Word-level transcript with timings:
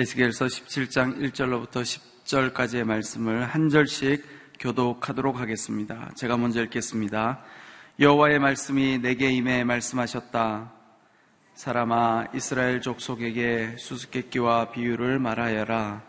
에스겔서 0.00 0.46
17장 0.46 1.18
1절로부터 1.18 1.82
10절까지의 1.82 2.84
말씀을 2.84 3.44
한 3.44 3.68
절씩 3.68 4.24
교독하도록 4.58 5.38
하겠습니다. 5.38 6.10
제가 6.14 6.38
먼저 6.38 6.62
읽겠습니다. 6.62 7.42
여호와의 8.00 8.38
말씀이 8.38 8.96
내게 8.96 9.30
임해 9.30 9.64
말씀하셨다. 9.64 10.72
사람아 11.52 12.28
이스라엘 12.32 12.80
족속에게 12.80 13.74
수수께끼와 13.76 14.70
비유를 14.70 15.18
말하여라. 15.18 16.02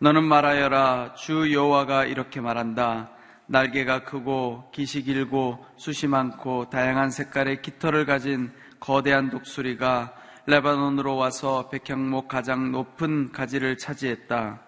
너는 0.00 0.22
말하여라. 0.22 1.14
주 1.14 1.50
여호와가 1.50 2.04
이렇게 2.04 2.42
말한다. 2.42 3.10
날개가 3.46 4.04
크고 4.04 4.70
기시 4.70 5.00
길고 5.02 5.64
숱이 5.78 6.10
많고 6.10 6.68
다양한 6.68 7.10
색깔의 7.10 7.62
깃털을 7.62 8.04
가진 8.04 8.52
거대한 8.80 9.30
독수리가 9.30 10.19
레바논으로 10.46 11.16
와서 11.16 11.68
백향목 11.68 12.28
가장 12.28 12.72
높은 12.72 13.30
가지를 13.32 13.76
차지했다. 13.78 14.60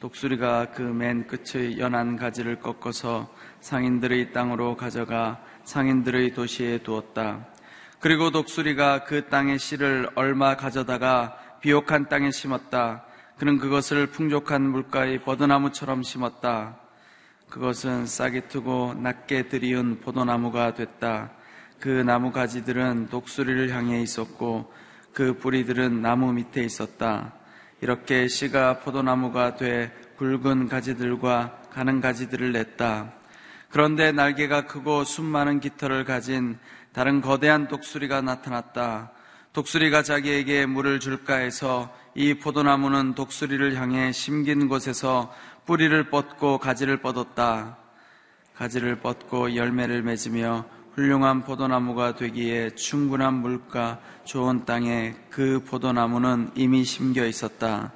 독수리가 0.00 0.70
그 0.72 0.82
맨 0.82 1.26
끝의 1.26 1.78
연한 1.78 2.16
가지를 2.16 2.58
꺾어서 2.58 3.32
상인들의 3.60 4.32
땅으로 4.32 4.76
가져가 4.76 5.40
상인들의 5.64 6.34
도시에 6.34 6.78
두었다. 6.78 7.46
그리고 8.00 8.30
독수리가 8.30 9.04
그 9.04 9.28
땅의 9.28 9.58
씨를 9.58 10.08
얼마 10.14 10.56
가져다가 10.56 11.36
비옥한 11.60 12.08
땅에 12.08 12.30
심었다. 12.30 13.04
그는 13.36 13.58
그것을 13.58 14.06
풍족한 14.06 14.62
물가의 14.62 15.22
버드나무처럼 15.22 16.02
심었다. 16.02 16.76
그것은 17.50 18.06
싹이 18.06 18.48
트고 18.48 18.94
낮게 18.94 19.48
들이운 19.48 20.00
포도나무가 20.00 20.72
됐다. 20.72 21.30
그 21.80 21.88
나무 21.88 22.30
가지들은 22.30 23.08
독수리를 23.08 23.70
향해 23.70 24.02
있었고 24.02 24.70
그 25.14 25.38
뿌리들은 25.38 26.02
나무 26.02 26.32
밑에 26.32 26.62
있었다. 26.62 27.32
이렇게 27.80 28.28
씨가 28.28 28.80
포도나무가 28.80 29.56
돼 29.56 29.90
굵은 30.18 30.68
가지들과 30.68 31.62
가는 31.72 32.02
가지들을 32.02 32.52
냈다. 32.52 33.14
그런데 33.70 34.12
날개가 34.12 34.66
크고 34.66 35.04
숨 35.04 35.24
많은 35.24 35.60
깃털을 35.60 36.04
가진 36.04 36.58
다른 36.92 37.22
거대한 37.22 37.66
독수리가 37.68 38.20
나타났다. 38.20 39.12
독수리가 39.54 40.02
자기에게 40.02 40.66
물을 40.66 41.00
줄까 41.00 41.36
해서 41.36 41.94
이 42.14 42.34
포도나무는 42.34 43.14
독수리를 43.14 43.76
향해 43.76 44.12
심긴 44.12 44.68
곳에서 44.68 45.34
뿌리를 45.64 46.10
뻗고 46.10 46.58
가지를 46.58 46.98
뻗었다. 46.98 47.78
가지를 48.54 48.96
뻗고 48.96 49.56
열매를 49.56 50.02
맺으며 50.02 50.66
훌륭한 50.94 51.42
포도나무가 51.42 52.16
되기에 52.16 52.74
충분한 52.74 53.34
물과 53.34 54.00
좋은 54.24 54.64
땅에 54.64 55.14
그 55.30 55.62
포도나무는 55.64 56.50
이미 56.54 56.84
심겨 56.84 57.26
있었다. 57.26 57.92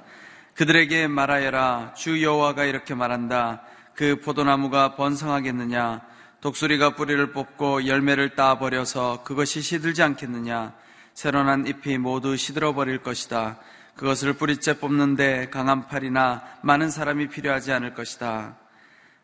그들에게 0.55 1.07
말하여라. 1.07 1.93
주 1.95 2.23
여호와가 2.23 2.63
이렇게 2.63 2.95
말한다. 2.95 3.61
그 3.93 4.21
포도나무가 4.21 4.95
번성하겠느냐? 4.95 6.01
독수리가 6.39 6.95
뿌리를 6.95 7.31
뽑고 7.31 7.87
열매를 7.87 8.35
따 8.35 8.57
버려서 8.59 9.23
그것이 9.23 9.61
시들지 9.61 10.01
않겠느냐? 10.03 10.73
새로 11.13 11.43
난 11.43 11.65
잎이 11.65 11.97
모두 11.97 12.37
시들어 12.37 12.73
버릴 12.73 12.99
것이다. 12.99 13.57
그것을 13.95 14.33
뿌리째 14.33 14.79
뽑는데 14.79 15.49
강한 15.49 15.87
팔이나 15.87 16.43
많은 16.61 16.89
사람이 16.89 17.29
필요하지 17.29 17.71
않을 17.71 17.93
것이다. 17.93 18.57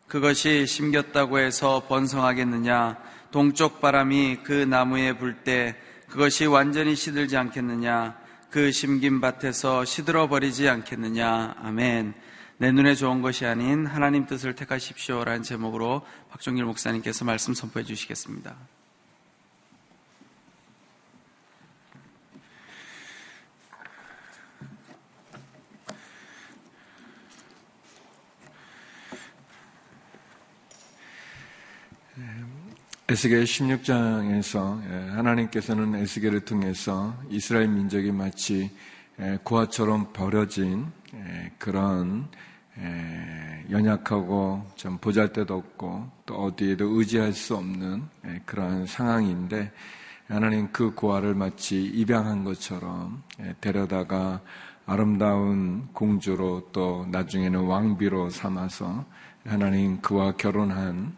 그것이 0.08 0.66
심겼다고 0.66 1.40
해서 1.40 1.84
번성하겠느냐? 1.88 2.98
동쪽 3.32 3.82
바람이 3.82 4.40
그 4.44 4.52
나무에 4.52 5.18
불 5.18 5.44
때 5.44 5.76
그것이 6.10 6.46
완전히 6.46 6.96
시들지 6.96 7.38
않겠느냐? 7.38 8.20
그 8.50 8.72
심긴 8.72 9.22
밭에서 9.22 9.86
시들어 9.86 10.28
버리지 10.28 10.68
않겠느냐? 10.68 11.56
아멘. 11.64 12.14
내 12.58 12.72
눈에 12.72 12.96
좋은 12.96 13.22
것이 13.22 13.46
아닌 13.46 13.86
하나님 13.86 14.26
뜻을 14.28 14.54
택하십시오라는 14.56 15.42
제목으로 15.42 16.06
박종길 16.30 16.66
목사님께서 16.66 17.26
말씀 17.26 17.54
선포해 17.54 17.86
주시겠습니다. 17.86 18.56
에스겔 33.12 33.44
16장에서 33.44 34.82
예, 34.90 35.10
하나님께서는 35.10 35.96
에스겔을 35.96 36.46
통해서 36.46 37.14
이스라엘 37.30 37.68
민족이 37.68 38.10
마치 38.14 38.72
예, 39.20 39.38
고아처럼 39.44 40.14
버려진 40.14 40.90
예, 41.16 41.52
그런 41.58 42.30
연약하고 43.70 44.66
좀 44.76 44.98
보잘데도 44.98 45.54
없고 45.54 46.10
또 46.26 46.36
어디에도 46.36 46.86
의지할 46.86 47.34
수 47.34 47.58
없는 47.58 48.04
그런 48.46 48.86
상황인데 48.88 49.74
하나님 50.30 50.72
그 50.72 50.96
고아를 50.96 51.36
마치 51.36 51.84
입양한 51.84 52.46
것처럼 52.46 53.24
데려다가 53.60 54.40
아름다운 54.86 55.90
공주로 55.92 56.70
또 56.72 57.06
나중에는 57.12 57.60
왕비로 57.60 58.30
삼아서 58.30 59.04
하나님 59.46 60.00
그와 60.00 60.32
결혼한 60.38 61.14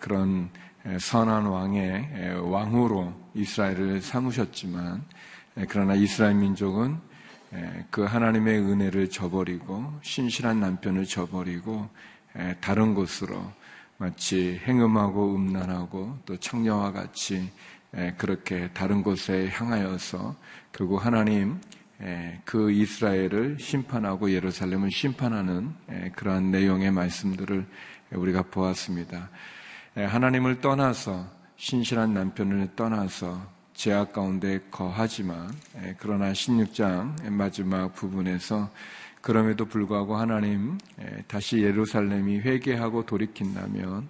그런 0.00 0.50
선한 0.98 1.46
왕의 1.46 2.40
왕으로 2.40 3.12
이스라엘을 3.34 4.00
삼으셨지만 4.00 5.04
그러나 5.68 5.94
이스라엘 5.94 6.34
민족은 6.36 6.98
그 7.90 8.04
하나님의 8.04 8.60
은혜를 8.60 9.10
저버리고 9.10 9.92
신실한 10.02 10.60
남편을 10.60 11.04
저버리고 11.04 11.88
다른 12.60 12.94
곳으로 12.94 13.42
마치 13.96 14.60
행음하고 14.64 15.34
음란하고 15.34 16.18
또 16.24 16.36
청녀와 16.36 16.92
같이 16.92 17.50
그렇게 18.16 18.70
다른 18.72 19.02
곳에 19.02 19.48
향하여서 19.48 20.36
결국 20.72 21.04
하나님 21.04 21.60
그 22.44 22.70
이스라엘을 22.70 23.56
심판하고 23.58 24.30
예루살렘을 24.30 24.90
심판하는 24.90 25.74
그러한 26.14 26.50
내용의 26.52 26.92
말씀들을 26.92 27.66
우리가 28.12 28.42
보았습니다. 28.42 29.30
예, 29.98 30.04
하나님을 30.04 30.60
떠나서 30.60 31.26
신실한 31.56 32.14
남편을 32.14 32.76
떠나서 32.76 33.44
제약 33.74 34.12
가운데 34.12 34.60
거하지만 34.70 35.52
예, 35.82 35.96
그러나 35.98 36.30
16장 36.30 37.28
마지막 37.32 37.92
부분에서 37.94 38.70
그럼에도 39.20 39.64
불구하고 39.64 40.16
하나님 40.16 40.78
예, 41.00 41.24
다시 41.26 41.62
예루살렘이 41.62 42.38
회개하고 42.38 43.06
돌이킨다면 43.06 44.08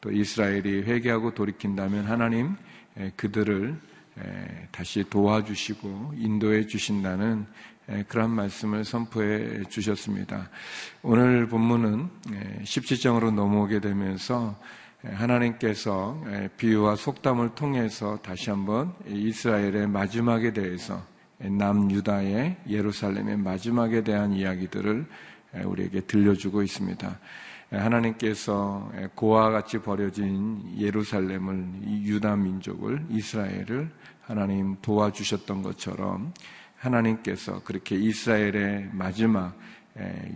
또 0.00 0.10
이스라엘이 0.10 0.84
회개하고 0.84 1.34
돌이킨다면 1.34 2.06
하나님 2.06 2.56
그들을 3.16 3.78
다시 4.70 5.04
도와주시고 5.10 6.14
인도해 6.16 6.66
주신다는 6.66 7.46
그런 8.08 8.30
말씀을 8.30 8.84
선포해 8.84 9.64
주셨습니다. 9.64 10.48
오늘 11.02 11.46
본문은 11.46 12.08
17장으로 12.62 13.34
넘어오게 13.34 13.80
되면서 13.80 14.58
하나님께서 15.12 16.20
비유와 16.56 16.96
속담을 16.96 17.54
통해서 17.54 18.18
다시 18.22 18.50
한번 18.50 18.94
이스라엘의 19.06 19.88
마지막에 19.88 20.52
대해서 20.52 21.02
남유다의 21.38 22.56
예루살렘의 22.68 23.36
마지막에 23.36 24.02
대한 24.02 24.32
이야기들을 24.32 25.06
우리에게 25.64 26.00
들려주고 26.02 26.62
있습니다. 26.62 27.18
하나님께서 27.70 28.90
고와 29.14 29.50
같이 29.50 29.78
버려진 29.78 30.62
예루살렘을 30.78 31.66
유다 31.84 32.36
민족을 32.36 33.04
이스라엘을 33.10 33.90
하나님 34.22 34.76
도와주셨던 34.82 35.62
것처럼 35.62 36.32
하나님께서 36.76 37.62
그렇게 37.64 37.96
이스라엘의 37.96 38.90
마지막 38.92 39.56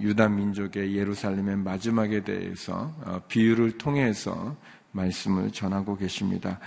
유다 0.01 0.29
민족의 0.29 0.97
예루살렘의 0.97 1.57
마지막에 1.57 2.23
대해서 2.23 2.95
어, 3.05 3.21
비유를 3.29 3.79
통해서 3.79 4.57
말씀을 4.93 5.53
전하고 5.53 5.97
계십니다. 5.97 6.59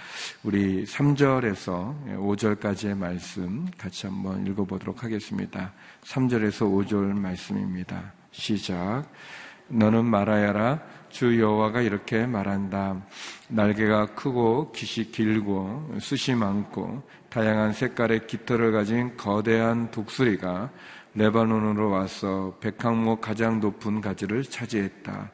우리 0.44 0.86
3절에서 0.86 2.18
5절까지의 2.18 2.98
말씀 2.98 3.68
같이 3.78 4.08
한번 4.08 4.46
읽어보도록 4.48 5.04
하겠습니다. 5.04 5.74
3절에서 6.04 6.88
5절 6.88 7.14
말씀입니다. 7.20 8.14
시작. 8.32 9.04
너는 9.68 10.06
말하여라. 10.06 10.82
주 11.10 11.40
여호와가 11.40 11.82
이렇게 11.82 12.26
말한다. 12.26 13.06
날개가 13.50 14.16
크고 14.16 14.72
깃이 14.72 15.12
길고 15.12 15.98
숱이 16.00 16.38
많고 16.38 17.04
다양한 17.30 17.74
색깔의 17.74 18.26
깃털을 18.28 18.72
가진 18.72 19.16
거대한 19.18 19.92
독수리가 19.92 20.72
레바논으로 21.16 21.90
와서 21.90 22.58
백항목 22.60 23.22
가장 23.22 23.60
높은 23.60 24.02
가지를 24.02 24.44
차지했다. 24.44 25.32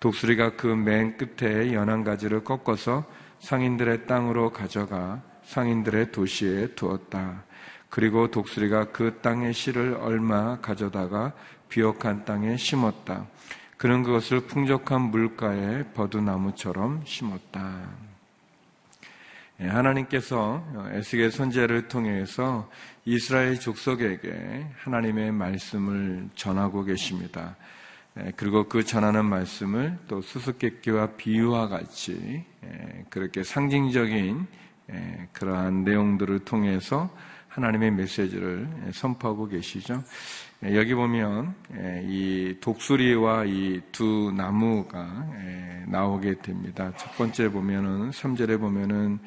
독수리가 0.00 0.56
그 0.56 0.68
맨 0.68 1.16
끝에 1.16 1.72
연한 1.74 2.04
가지를 2.04 2.44
꺾어서 2.44 3.04
상인들의 3.40 4.06
땅으로 4.06 4.50
가져가 4.50 5.22
상인들의 5.44 6.12
도시에 6.12 6.74
두었다. 6.74 7.44
그리고 7.90 8.30
독수리가 8.30 8.92
그 8.92 9.18
땅의 9.22 9.52
씨를 9.54 9.96
얼마 10.00 10.60
가져다가 10.60 11.32
비옥한 11.68 12.24
땅에 12.24 12.56
심었다. 12.56 13.26
그는 13.76 14.02
그것을 14.02 14.40
풍족한 14.40 15.00
물가에 15.02 15.84
버드나무처럼 15.94 17.02
심었다. 17.04 18.07
예, 19.60 19.66
하나님께서 19.66 20.64
에스겔 20.92 21.32
선제를 21.32 21.88
통해서 21.88 22.70
이스라엘 23.04 23.58
족속에게 23.58 24.66
하나님의 24.76 25.32
말씀을 25.32 26.28
전하고 26.36 26.84
계십니다. 26.84 27.56
예, 28.20 28.32
그리고 28.36 28.68
그 28.68 28.84
전하는 28.84 29.24
말씀을 29.24 29.98
또 30.06 30.22
수수께끼와 30.22 31.16
비유와 31.16 31.66
같이 31.66 32.44
예, 32.64 33.04
그렇게 33.10 33.42
상징적인 33.42 34.46
그러한 35.32 35.84
내용들을 35.84 36.38
통해서 36.46 37.10
하나님의 37.48 37.90
메시지를 37.90 38.68
선포하고 38.92 39.48
계시죠. 39.48 40.02
여기 40.64 40.92
보면 40.94 41.54
이 42.04 42.56
독수리와 42.60 43.44
이 43.44 43.80
두 43.92 44.32
나무가 44.36 45.26
나오게 45.86 46.40
됩니다. 46.42 46.92
첫 46.96 47.16
번째 47.16 47.48
보면은 47.50 48.10
3절에 48.10 48.58
보면은 48.58 49.20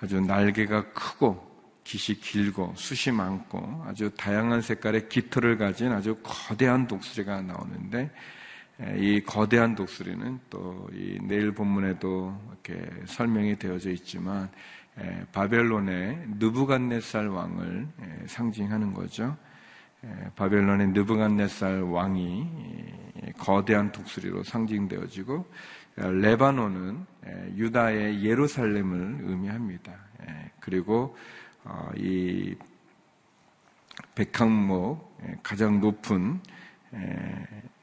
아주 0.00 0.20
날개가 0.20 0.92
크고 0.92 1.44
깃이 1.82 2.18
길고 2.20 2.72
숱이 2.76 3.16
많고 3.16 3.84
아주 3.86 4.10
다양한 4.16 4.60
색깔의 4.62 5.08
깃털을 5.08 5.58
가진 5.58 5.92
아주 5.92 6.16
거대한 6.22 6.86
독수리가 6.86 7.42
나오는데 7.42 8.10
이 8.96 9.20
거대한 9.26 9.74
독수리는 9.74 10.38
또 10.50 10.88
이 10.92 11.18
내일 11.22 11.52
본문에도 11.52 12.40
이렇게 12.64 12.88
설명이 13.06 13.58
되어져 13.58 13.90
있지만 13.90 14.48
바벨론의 15.32 16.26
느부갓네살 16.38 17.26
왕을 17.28 17.88
상징하는 18.26 18.94
거죠. 18.94 19.36
바벨론의 20.36 20.88
느부갓네살 20.88 21.82
왕이 21.82 22.48
거대한 23.38 23.92
독수리로 23.92 24.42
상징되어지고 24.44 25.46
레바논은 25.96 27.06
유다의 27.56 28.22
예루살렘을 28.24 29.18
의미합니다. 29.22 29.92
그리고 30.60 31.16
어, 31.64 31.90
이 31.96 32.54
백항목 34.14 35.42
가장 35.42 35.80
높은 35.80 36.40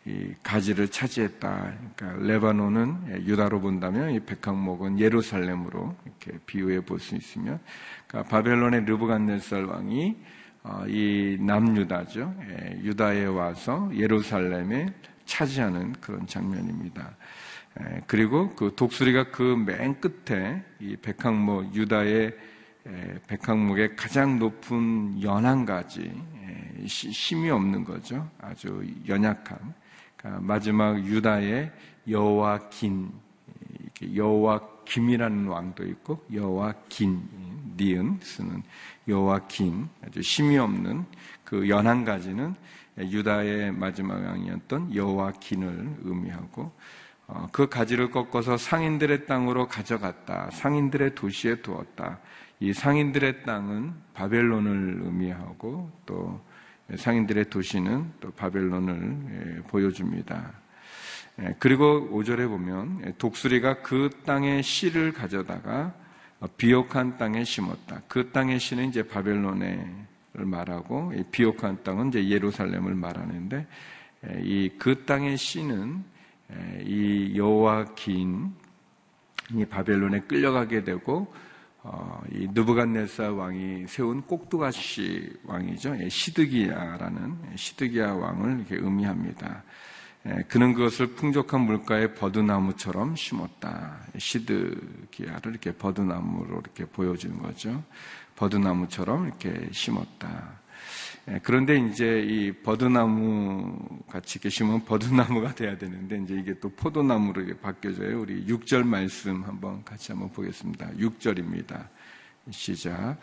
이 0.06 0.33
가지를 0.44 0.89
차지했다. 0.89 1.74
그러니까 1.95 2.25
레바논은 2.25 3.25
유다로 3.25 3.62
본다면 3.62 4.12
이 4.12 4.19
백항목은 4.19 5.00
예루살렘으로 5.00 5.95
이렇게 6.06 6.39
비유해 6.45 6.81
볼 6.81 7.00
수 7.00 7.15
있으며, 7.15 7.60
그러니까 8.07 8.30
바벨론의 8.30 8.86
르브간네살 8.86 9.65
왕이 9.65 10.18
어, 10.18 10.42
이 10.88 11.38
남유다죠. 11.39 12.33
유다에 12.81 13.25
와서 13.25 13.89
예루살렘에 13.94 14.94
차지하는 15.25 15.94
그런 15.94 16.25
장면입니다. 16.27 17.15
그리고 18.07 18.54
그 18.56 18.74
독수리가 18.75 19.31
그 19.31 19.56
맨 19.57 20.00
끝에 20.00 20.63
이 20.80 20.95
백항목 20.95 21.75
유다의 21.75 22.38
백항목의 23.27 23.95
가장 23.95 24.38
높은 24.39 25.21
연한 25.21 25.65
가지 25.65 26.13
힘이 26.86 27.50
없는 27.50 27.83
거죠. 27.83 28.30
아주 28.39 28.86
연약한 29.07 29.57
그러니까 30.15 30.42
마지막 30.42 31.04
유다의 31.06 31.71
여호와 32.07 32.69
긴 32.69 33.12
여호와 34.15 34.62
김이라는 34.86 35.48
왕도 35.48 35.86
있고 35.88 36.25
여호와 36.31 36.74
긴 36.89 37.27
니은 37.77 38.19
쓰는 38.21 38.63
여호와 39.07 39.47
긴 39.47 39.89
아주 40.05 40.19
힘이 40.19 40.57
없는 40.57 41.05
그 41.43 41.67
연한 41.69 42.05
가지는 42.05 42.55
유다의 42.97 43.71
마지막 43.73 44.23
왕이었던 44.23 44.95
여호와 44.95 45.33
긴을 45.39 45.97
의미하고 46.03 46.71
어, 47.27 47.47
그 47.51 47.67
가지를 47.67 48.11
꺾어서 48.11 48.57
상인들의 48.57 49.25
땅으로 49.25 49.67
가져갔다. 49.67 50.49
상인들의 50.51 51.15
도시에 51.15 51.55
두었다. 51.61 52.19
이 52.59 52.73
상인들의 52.73 53.43
땅은 53.43 53.93
바벨론을 54.13 55.01
의미하고 55.03 55.91
또 56.05 56.41
상인들의 56.95 57.49
도시는 57.49 58.11
또 58.19 58.31
바벨론을 58.31 59.57
예, 59.57 59.61
보여줍니다. 59.63 60.51
예, 61.41 61.55
그리고 61.59 62.09
5절에 62.11 62.47
보면 62.47 63.01
예, 63.05 63.13
독수리가 63.17 63.81
그 63.81 64.09
땅의 64.25 64.63
씨를 64.63 65.13
가져다가 65.13 65.93
비옥한 66.57 67.17
땅에 67.17 67.43
심었다. 67.43 68.01
그 68.07 68.31
땅의 68.31 68.59
씨는 68.59 68.89
이제 68.89 69.03
바벨론을 69.03 70.05
말하고 70.33 71.13
비옥한 71.31 71.83
땅은 71.83 72.09
이제 72.09 72.27
예루살렘을 72.29 72.95
말하는데 72.95 73.67
이 74.41 74.69
그 74.79 75.03
땅의 75.05 75.37
씨는 75.37 76.03
이 76.85 77.33
여호와 77.35 77.95
긴이 77.95 79.65
바벨론에 79.69 80.21
끌려가게 80.21 80.83
되고 80.83 81.33
어, 81.85 82.21
이 82.31 82.47
느부갓네살 82.53 83.31
왕이 83.31 83.87
세운 83.87 84.21
꼭두가시 84.21 85.33
왕이죠. 85.43 86.09
시드기야라는 86.09 87.55
시드기야 87.55 88.13
왕을 88.13 88.59
이렇게 88.59 88.75
의미합니다. 88.75 89.63
그는 90.47 90.73
그것을 90.73 91.07
풍족한 91.15 91.61
물가에 91.61 92.13
버드나무처럼 92.13 93.15
심었다. 93.15 93.99
시드기야를 94.17 95.51
이렇게 95.51 95.73
버드나무로 95.73 96.61
이렇게 96.61 96.85
보여주는 96.85 97.37
거죠. 97.41 97.83
버드나무처럼 98.37 99.27
이렇게 99.27 99.67
심었다. 99.71 100.61
예, 101.29 101.39
그런데 101.41 101.77
이제 101.77 102.21
이 102.21 102.51
버드나무 102.51 103.77
같이 104.09 104.39
계시면 104.39 104.85
버드나무가 104.85 105.53
돼야 105.55 105.77
되는데 105.77 106.21
이제 106.21 106.35
이게 106.35 106.59
또 106.59 106.69
포도나무로 106.69 107.57
바뀌어져요. 107.61 108.19
우리 108.19 108.45
6절 108.45 108.85
말씀 108.85 109.43
한번 109.43 109.83
같이 109.83 110.11
한번 110.11 110.31
보겠습니다. 110.31 110.91
6절입니다. 110.97 111.87
시작. 112.49 113.17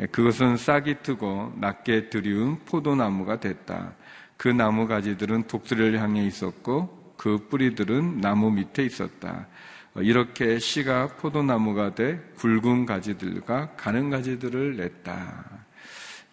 예, 0.00 0.06
그것은 0.06 0.56
싹이 0.56 1.02
트고 1.02 1.52
낮게 1.56 2.08
들이운 2.08 2.58
포도나무가 2.64 3.38
됐다. 3.38 3.94
그 4.42 4.48
나무 4.48 4.88
가지들은 4.88 5.44
독수리를 5.44 6.00
향해 6.00 6.26
있었고 6.26 7.14
그 7.16 7.46
뿌리들은 7.48 8.20
나무 8.20 8.50
밑에 8.50 8.84
있었다. 8.84 9.46
어, 9.94 10.00
이렇게 10.00 10.58
씨가 10.58 11.16
포도나무가 11.18 11.94
돼 11.94 12.18
굵은 12.38 12.84
가지들과 12.84 13.76
가는 13.76 14.10
가지들을 14.10 14.78
냈다. 14.78 15.44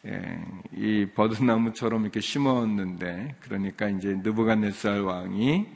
예, 0.07 0.43
이 0.75 1.05
버드나무처럼 1.13 2.01
이렇게 2.01 2.19
심었는데 2.19 3.35
그러니까 3.41 3.89
이제 3.89 4.15
느부갓네살 4.23 5.01
왕이 5.01 5.67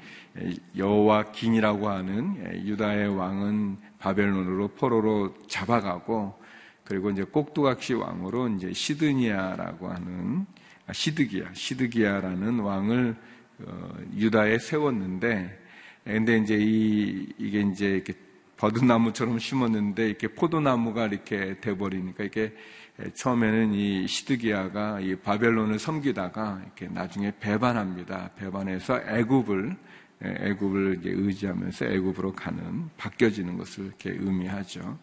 여호와 0.75 1.33
긴이라고 1.33 1.87
하는 1.87 2.35
예, 2.47 2.63
유다의 2.63 3.15
왕은 3.15 3.77
바벨론으로 3.99 4.69
포로로 4.69 5.35
잡아가고 5.47 6.33
그리고 6.83 7.11
이제 7.11 7.23
꼭두각시 7.25 7.93
왕으로 7.93 8.47
이제 8.49 8.73
시드니아라고 8.73 9.87
하는 9.87 10.47
아, 10.47 10.62
시드기야 10.91 11.53
시드기야라는 11.53 12.59
왕을 12.59 13.15
어, 13.59 13.93
유다에 14.15 14.59
세웠는데 14.59 15.59
근데 16.03 16.37
이제 16.37 16.57
이 16.59 17.27
이게 17.37 17.61
이제 17.61 17.87
이렇게 17.87 18.13
버드나무처럼 18.57 19.39
심었는데 19.39 20.07
이렇게 20.07 20.27
포도나무가 20.27 21.07
이렇게 21.07 21.59
돼버리니까 21.59 22.23
이게 22.25 22.53
처음에는 23.15 23.73
이 23.73 24.07
시드기야가 24.07 24.99
이 24.99 25.15
바벨론을 25.15 25.79
섬기다가 25.79 26.61
이렇게 26.63 26.87
나중에 26.87 27.33
배반합니다. 27.39 28.31
배반해서 28.35 29.01
애굽을 29.07 29.75
애굽을 30.21 30.99
이제 30.99 31.09
의지하면서 31.09 31.85
애굽으로 31.85 32.33
가는 32.33 32.89
바뀌어지는 32.97 33.57
것을 33.57 33.87
이렇게 33.87 34.11
의미하죠. 34.11 34.97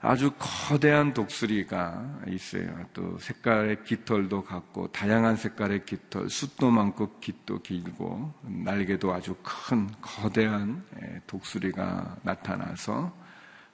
아주 0.00 0.30
거대한 0.38 1.12
독수리가 1.12 2.20
있어요. 2.28 2.86
또 2.94 3.18
색깔의 3.18 3.82
깃털도 3.82 4.44
같고 4.44 4.92
다양한 4.92 5.34
색깔의 5.34 5.84
깃털, 5.84 6.30
숫도 6.30 6.70
많고 6.70 7.18
깃도 7.18 7.62
길고 7.62 8.32
날개도 8.42 9.12
아주 9.12 9.34
큰 9.42 9.88
거대한 10.00 10.84
독수리가 11.26 12.18
나타나서 12.22 13.12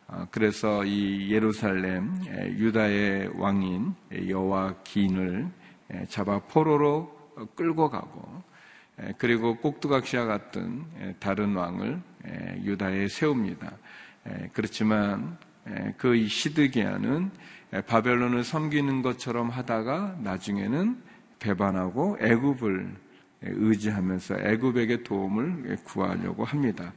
어, 0.06 0.26
그래서 0.30 0.84
이 0.84 1.30
예루살렘 1.30 2.14
유다의 2.26 3.38
왕인 3.38 3.94
여호와 4.28 4.76
긴을 4.82 5.50
잡아 6.08 6.38
포로로 6.40 7.34
끌고 7.54 7.90
가고 7.90 8.42
그리고 9.18 9.56
꼭두각시와 9.56 10.24
같은 10.24 10.86
다른 11.20 11.54
왕을 11.54 12.00
유다에 12.64 13.08
세웁니다. 13.08 13.72
그렇지만 14.52 15.38
그 15.96 16.26
시드기야는 16.26 17.30
바벨론을 17.86 18.44
섬기는 18.44 19.02
것처럼 19.02 19.50
하다가 19.50 20.16
나중에는 20.20 21.02
배반하고 21.38 22.18
애굽을 22.20 22.94
의지하면서 23.42 24.36
애굽에게 24.40 25.02
도움을 25.02 25.76
구하려고 25.84 26.44
합니다. 26.44 26.92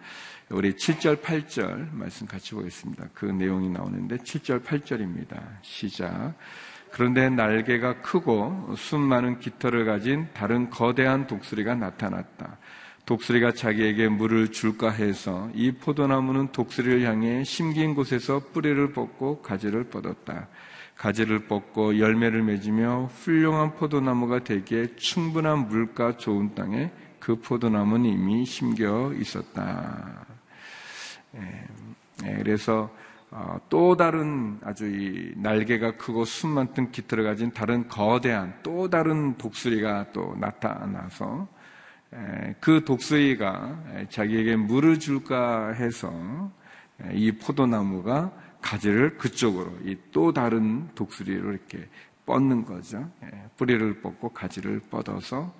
우리 0.49 0.73
7절, 0.73 1.21
8절 1.21 1.93
말씀 1.93 2.25
같이 2.25 2.55
보겠습니다. 2.55 3.09
그 3.13 3.25
내용이 3.25 3.69
나오는데 3.69 4.17
7절, 4.17 4.63
8절입니다. 4.63 5.41
시작. 5.61 6.35
그런데 6.91 7.29
날개가 7.29 8.01
크고 8.01 8.75
숨 8.77 9.01
많은 9.01 9.39
깃털을 9.39 9.85
가진 9.85 10.27
다른 10.33 10.69
거대한 10.69 11.27
독수리가 11.27 11.75
나타났다. 11.75 12.57
독수리가 13.07 13.53
자기에게 13.53 14.09
물을 14.09 14.51
줄까 14.51 14.91
해서 14.91 15.49
이 15.53 15.71
포도나무는 15.71 16.51
독수리를 16.51 17.03
향해 17.03 17.41
심긴 17.45 17.95
곳에서 17.95 18.41
뿌리를 18.51 18.91
뽑고 18.91 19.41
가지를 19.41 19.85
뻗었다. 19.85 20.49
가지를 20.97 21.47
뻗고 21.47 21.99
열매를 21.99 22.43
맺으며 22.43 23.09
훌륭한 23.13 23.75
포도나무가 23.75 24.43
되기에 24.43 24.97
충분한 24.97 25.69
물과 25.69 26.17
좋은 26.17 26.53
땅에 26.53 26.91
그 27.17 27.39
포도나무는 27.39 28.09
이미 28.09 28.45
심겨 28.45 29.13
있었다. 29.13 30.25
예, 31.35 31.65
예, 32.25 32.35
그래서 32.39 32.93
어, 33.31 33.57
또 33.69 33.95
다른 33.95 34.59
아주 34.65 34.85
이 34.85 35.31
날개가 35.37 35.95
크고 35.95 36.25
숨 36.25 36.49
많던 36.51 36.91
깃털을 36.91 37.23
가진 37.23 37.51
다른 37.51 37.87
거대한 37.87 38.53
또 38.63 38.89
다른 38.89 39.37
독수리가 39.37 40.07
또 40.11 40.35
나타나서 40.37 41.47
그 42.59 42.83
독수리가 42.85 44.07
자기에게 44.09 44.55
물을 44.55 44.99
줄까 44.99 45.69
해서 45.73 46.51
이 47.11 47.31
포도나무가 47.33 48.31
가지를 48.61 49.17
그쪽으로 49.17 49.71
이 49.85 49.95
또 50.11 50.33
다른 50.33 50.87
독수리로 50.95 51.51
이렇게 51.51 51.87
뻗는 52.25 52.65
거죠. 52.65 53.07
뿌리를 53.55 54.01
뻗고 54.01 54.29
가지를 54.29 54.81
뻗어서 54.89 55.53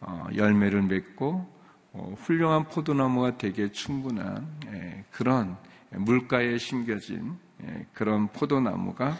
어, 0.00 0.26
열매를 0.34 0.82
맺고 0.82 1.54
어, 1.92 2.14
훌륭한 2.18 2.64
포도나무가 2.64 3.38
되기에 3.38 3.72
충분한 3.72 4.46
그런 5.10 5.56
물가에 5.90 6.58
심겨진 6.58 7.38
그런 7.94 8.28
포도나무가 8.28 9.16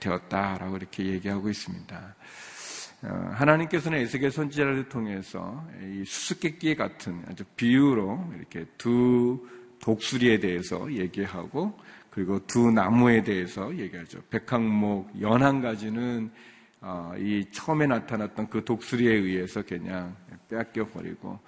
되었다라고 0.00 0.78
이렇게 0.78 1.04
얘기하고 1.06 1.48
있습니다. 1.48 2.14
어, 3.02 3.30
하나님께서는 3.34 3.98
에스겔 3.98 4.30
선지자를 4.30 4.88
통해서 4.88 5.64
이 5.82 6.04
수수께끼 6.04 6.74
같은 6.74 7.22
아주 7.28 7.44
비유로 7.56 8.32
이렇게 8.36 8.64
두 8.78 9.46
독수리에 9.80 10.40
대해서 10.40 10.90
얘기하고 10.92 11.78
그리고 12.10 12.44
두 12.46 12.70
나무에 12.70 13.22
대해서 13.22 13.76
얘기하죠. 13.76 14.20
백항목 14.30 15.20
연한 15.20 15.60
가지는 15.60 16.30
어, 16.80 17.12
이 17.18 17.44
처음에 17.50 17.86
나타났던 17.86 18.48
그 18.48 18.64
독수리에 18.64 19.12
의해서 19.12 19.62
그냥 19.62 20.16
빼앗겨 20.48 20.86
버리고 20.86 21.38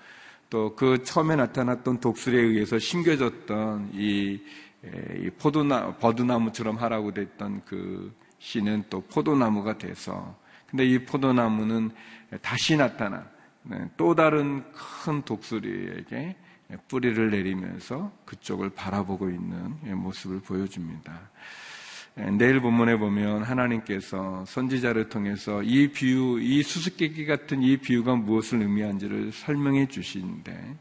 또 0.50 0.74
그 0.76 1.02
처음에 1.02 1.36
나타났던 1.36 2.00
독수리에 2.00 2.40
의해서 2.40 2.78
심겨졌던 2.78 3.90
이, 3.94 4.40
이 5.20 5.30
포도나 5.38 5.94
버드나무처럼 5.96 6.76
하라고 6.76 7.12
됐던 7.12 7.62
그 7.64 8.12
씨는 8.38 8.84
또 8.88 9.00
포도나무가 9.02 9.76
돼서 9.76 10.36
근데 10.68 10.84
이 10.84 10.98
포도나무는 10.98 11.90
다시 12.42 12.76
나타난 12.76 13.26
네, 13.62 13.88
또 13.96 14.14
다른 14.14 14.64
큰 14.72 15.22
독수리에게 15.22 16.36
뿌리를 16.88 17.30
내리면서 17.30 18.12
그쪽을 18.24 18.70
바라보고 18.70 19.30
있는 19.30 19.76
모습을 19.96 20.40
보여줍니다. 20.40 21.30
네, 22.14 22.30
내일 22.32 22.60
본문에 22.60 22.96
보면 22.96 23.44
하나님께서 23.44 24.44
선지자를 24.46 25.08
통해서 25.08 25.62
이 25.62 25.88
비유, 25.88 26.38
이 26.40 26.62
수수께끼 26.62 27.24
같은 27.26 27.62
이 27.62 27.76
비유가 27.76 28.14
무엇을 28.14 28.60
의미한지를 28.60 29.32
설명해 29.32 29.86
주시는데 29.88 30.76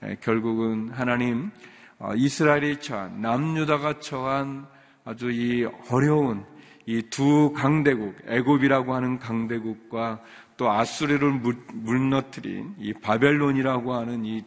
네, 0.00 0.16
결국은 0.20 0.90
하나님 0.90 1.50
어, 1.98 2.14
이스라엘이 2.14 2.80
처한 2.80 3.20
남유다가 3.20 4.00
처한 4.00 4.66
아주 5.04 5.30
이 5.30 5.66
어려운 5.90 6.44
이 6.86 7.02
두 7.10 7.52
강대국, 7.52 8.16
애굽이라고 8.28 8.94
하는 8.94 9.18
강대국과 9.18 10.20
또 10.56 10.70
아수리를 10.70 11.40
물러뜨린 11.74 12.74
이 12.78 12.92
바벨론이라고 12.94 13.92
하는 13.94 14.24
이 14.24 14.44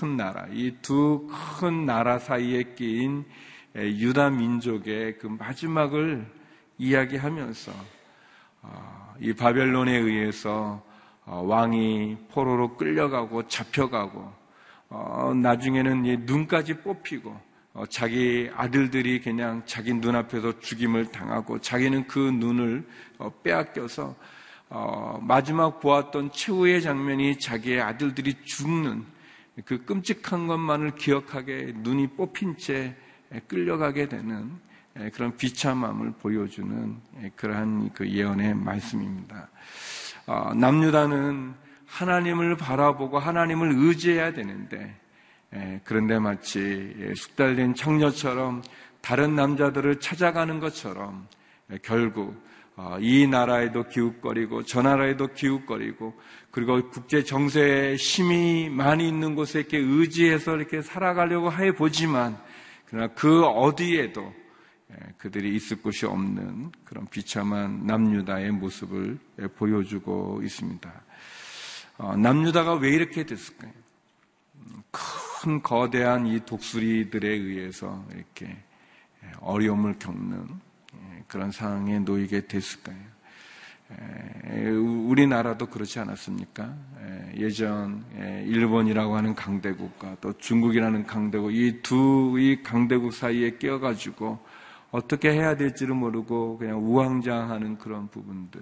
큰 0.00 0.16
나라, 0.16 0.46
이 0.52 0.72
두 0.82 1.26
큰 1.58 1.84
나라 1.84 2.18
사이에 2.18 2.62
끼인 2.76 3.24
유다 3.76 4.30
민족의 4.30 5.18
그 5.18 5.26
마지막을 5.26 6.26
이야기하면서 6.78 7.72
아, 8.62 9.14
이 9.20 9.32
바벨론에 9.32 9.96
의해서 9.96 10.82
어, 11.26 11.42
왕이 11.46 12.16
포로로 12.32 12.76
끌려가고 12.76 13.46
잡혀가고 13.48 14.32
어, 14.88 15.32
나중에는 15.34 16.24
눈까지 16.24 16.78
뽑히고 16.78 17.30
어, 17.30 17.42
자기 17.88 18.50
아들들이 18.54 19.20
그냥 19.20 19.62
자기 19.64 19.94
눈앞에서 19.94 20.58
죽임을 20.58 21.12
당하고 21.12 21.60
자기는 21.60 22.06
그 22.08 22.18
눈을 22.18 22.86
어, 23.18 23.30
빼앗겨서 23.42 24.16
어, 24.68 25.18
마지막 25.22 25.80
보았던 25.80 26.32
최후의 26.32 26.82
장면이 26.82 27.38
자기의 27.38 27.80
아들들이 27.80 28.34
죽는 28.44 29.04
그 29.64 29.84
끔찍한 29.84 30.46
것만을 30.46 30.94
기억하게 30.94 31.72
눈이 31.76 32.08
뽑힌 32.08 32.56
채 32.56 32.96
끌려가게 33.46 34.08
되는 34.08 34.50
그런 35.12 35.36
비참함을 35.36 36.12
보여주는 36.12 36.96
그러한 37.36 37.92
그 37.92 38.08
예언의 38.08 38.54
말씀입니다. 38.54 39.48
남유다는 40.56 41.54
하나님을 41.84 42.56
바라보고 42.56 43.18
하나님을 43.18 43.72
의지해야 43.74 44.32
되는데 44.32 44.78
예, 44.78 45.09
그런데 45.84 46.18
마치 46.18 46.94
예, 46.98 47.14
숙달된 47.14 47.74
청녀처럼 47.74 48.62
다른 49.00 49.34
남자들을 49.34 49.98
찾아가는 49.98 50.60
것처럼 50.60 51.26
예, 51.72 51.78
결국 51.82 52.40
어, 52.76 52.96
이 53.00 53.26
나라에도 53.26 53.88
기웃거리고 53.88 54.64
저 54.64 54.80
나라에도 54.80 55.26
기웃거리고 55.26 56.14
그리고 56.50 56.88
국제 56.90 57.24
정세에 57.24 57.96
힘이 57.96 58.68
많이 58.70 59.08
있는 59.08 59.34
곳에 59.34 59.60
이렇게 59.60 59.78
의지해서 59.78 60.56
이렇게 60.56 60.80
살아가려고 60.80 61.52
해 61.52 61.72
보지만 61.72 62.38
그러나 62.86 63.08
그 63.08 63.44
어디에도 63.44 64.32
그들이 65.18 65.54
있을 65.54 65.82
곳이 65.82 66.06
없는 66.06 66.72
그런 66.84 67.06
비참한 67.06 67.86
남유다의 67.86 68.50
모습을 68.52 69.18
보여주고 69.56 70.40
있습니다. 70.42 70.92
어, 71.98 72.16
남유다가 72.16 72.74
왜 72.74 72.90
이렇게 72.90 73.24
됐을까요? 73.24 73.72
큰 75.40 75.62
거대한 75.62 76.26
이 76.26 76.38
독수리들에 76.44 77.26
의해서 77.26 78.04
이렇게 78.14 78.58
어려움을 79.40 79.98
겪는 79.98 80.46
그런 81.28 81.50
상황에 81.50 81.98
놓이게 82.00 82.46
됐을까요? 82.46 82.98
우리나라도 85.08 85.64
그렇지 85.66 85.98
않았습니까? 85.98 86.74
예전 87.38 88.04
일본이라고 88.46 89.16
하는 89.16 89.34
강대국과 89.34 90.18
또 90.20 90.36
중국이라는 90.36 91.06
강대국 91.06 91.54
이 91.54 91.80
두이 91.80 92.62
강대국 92.62 93.14
사이에 93.14 93.56
끼어가지고 93.56 94.38
어떻게 94.90 95.32
해야 95.32 95.56
될지를 95.56 95.94
모르고 95.94 96.58
그냥 96.58 96.84
우왕좌왕하는 96.84 97.78
그런 97.78 98.08
부분들. 98.08 98.60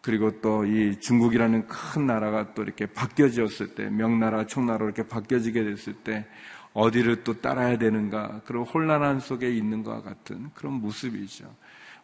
아, 0.00 0.02
그리고 0.02 0.40
또 0.40 0.64
이 0.64 0.98
중국이라는 1.00 1.66
큰 1.66 2.06
나라가 2.06 2.54
또 2.54 2.62
이렇게 2.62 2.86
바뀌어졌을 2.86 3.74
때, 3.74 3.90
명나라, 3.90 4.46
총나라로 4.46 4.86
이렇게 4.86 5.06
바뀌어지게 5.06 5.64
됐을 5.64 5.94
때, 5.94 6.26
어디를 6.72 7.24
또 7.24 7.40
따라야 7.40 7.78
되는가, 7.78 8.42
그런 8.44 8.64
혼란한 8.64 9.20
속에 9.20 9.50
있는 9.50 9.82
것과 9.82 10.02
같은 10.02 10.50
그런 10.54 10.74
모습이죠. 10.74 11.54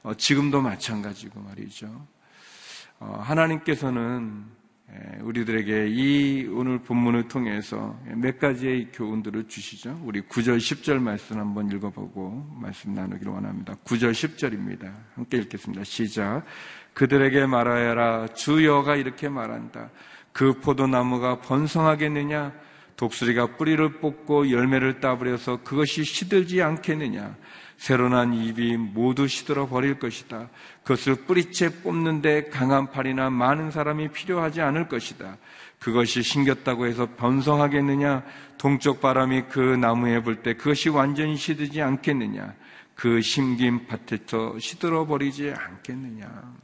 어, 0.02 0.14
지금도 0.14 0.60
마찬가지고 0.60 1.40
말이죠. 1.40 2.06
어, 2.98 3.20
하나님께서는 3.22 4.44
우리들에게 5.20 5.88
이 5.88 6.46
오늘 6.46 6.78
본문을 6.78 7.28
통해서 7.28 7.98
몇 8.14 8.38
가지의 8.38 8.92
교훈들을 8.92 9.48
주시죠. 9.48 10.00
우리 10.04 10.22
9절, 10.22 10.58
10절 10.58 11.00
말씀 11.00 11.38
한번 11.38 11.70
읽어보고 11.70 12.56
말씀 12.60 12.94
나누기를 12.94 13.32
원합니다. 13.32 13.74
9절, 13.84 14.12
10절입니다. 14.12 14.92
함께 15.14 15.38
읽겠습니다. 15.38 15.82
시작. 15.84 16.44
그들에게 16.94 17.46
말하여라. 17.46 18.28
주여가 18.28 18.96
이렇게 18.96 19.28
말한다. 19.28 19.90
그 20.32 20.60
포도나무가 20.60 21.40
번성하겠느냐? 21.40 22.52
독수리가 22.96 23.56
뿌리를 23.56 24.00
뽑고 24.00 24.50
열매를 24.50 25.00
따버려서 25.00 25.62
그것이 25.62 26.04
시들지 26.04 26.62
않겠느냐? 26.62 27.36
새로 27.76 28.08
난 28.08 28.32
잎이 28.34 28.76
모두 28.76 29.28
시들어 29.28 29.68
버릴 29.68 29.98
것이다. 29.98 30.48
그것을 30.82 31.26
뿌리채 31.26 31.82
뽑는데 31.82 32.48
강한 32.50 32.90
팔이나 32.90 33.30
많은 33.30 33.70
사람이 33.70 34.08
필요하지 34.08 34.60
않을 34.62 34.88
것이다. 34.88 35.36
그것이 35.78 36.22
심겼다고 36.22 36.86
해서 36.86 37.06
번성하겠느냐? 37.16 38.22
동쪽 38.58 39.00
바람이 39.00 39.44
그 39.50 39.60
나무에 39.60 40.22
불 40.22 40.42
때 40.42 40.54
그것이 40.54 40.88
완전히 40.88 41.36
시들지 41.36 41.82
않겠느냐? 41.82 42.54
그 42.94 43.20
심긴 43.20 43.86
밭에서 43.86 44.58
시들어 44.58 45.06
버리지 45.06 45.52
않겠느냐? 45.54 46.54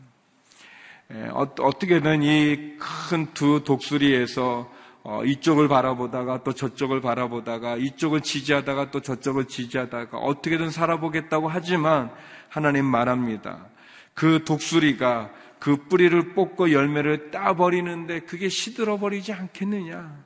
예, 1.15 1.29
어, 1.29 1.47
어떻게든 1.59 2.23
이 2.23 2.79
큰 3.11 3.35
두 3.35 3.63
독수리에서 3.65 4.73
어, 5.05 5.25
이쪽을 5.25 5.67
바라보다가 5.69 6.45
또 6.45 6.53
저쪽을 6.53 7.01
바라보다가 7.01 7.77
이쪽을 7.77 8.21
지지하다가 8.21 8.91
또 8.93 9.01
저쪽을 9.01 9.47
지지하다가 9.47 10.19
어떻게든 10.19 10.71
살아보겠다고 10.71 11.49
하지만 11.49 12.13
하나님 12.49 12.85
말합니다. 12.85 13.67
그 14.15 14.45
독수리가 14.45 15.31
그 15.59 15.77
뿌리를 15.89 16.35
뽑고 16.35 16.73
열매를 16.73 17.31
따버리는데 17.31 18.21
그게 18.21 18.49
시들어버리지 18.49 19.33
않겠느냐? 19.33 20.25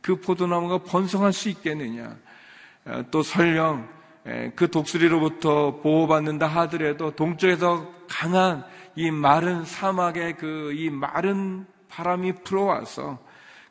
그 0.00 0.20
포도나무가 0.20 0.78
번성할 0.78 1.32
수 1.32 1.48
있겠느냐? 1.48 2.16
또 3.10 3.22
설령 3.22 3.88
그 4.54 4.70
독수리로부터 4.70 5.80
보호받는다 5.80 6.46
하더라도 6.46 7.12
동쪽에서 7.12 7.88
강한 8.08 8.64
이 8.94 9.10
마른 9.10 9.64
사막의 9.64 10.36
그 10.36 10.72
이 10.74 10.90
마른 10.90 11.66
바람이 11.88 12.32
불어와서 12.44 13.18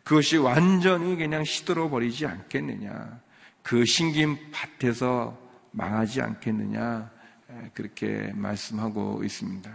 그것이 0.04 0.38
완전히 0.38 1.16
그냥 1.16 1.44
시들어 1.44 1.90
버리지 1.90 2.26
않겠느냐. 2.26 3.20
그 3.62 3.86
신긴 3.86 4.38
밭에서 4.52 5.38
망하지 5.72 6.22
않겠느냐. 6.22 7.12
그렇게 7.74 8.32
말씀하고 8.34 9.24
있습니다. 9.24 9.72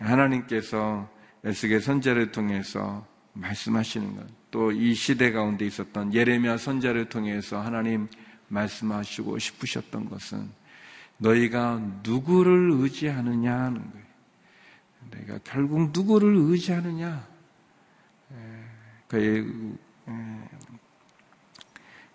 하나님께서 0.00 1.08
에스겔 1.44 1.80
선제를 1.80 2.32
통해서 2.32 3.06
말씀하시는 3.34 4.16
것, 4.16 4.26
또 4.50 4.72
이 4.72 4.94
시대 4.94 5.30
가운데 5.30 5.66
있었던 5.66 6.14
예레미야 6.14 6.56
선자를 6.56 7.08
통해서 7.08 7.60
하나님 7.60 8.08
말씀하시고 8.48 9.38
싶으셨던 9.38 10.08
것은 10.08 10.48
너희가 11.18 11.80
누구를 12.02 12.70
의지하느냐 12.72 13.52
하는 13.52 13.90
거예요. 13.90 14.06
내가 15.10 15.38
결국 15.44 15.90
누구를 15.92 16.34
의지하느냐? 16.34 17.26
그 19.08 19.78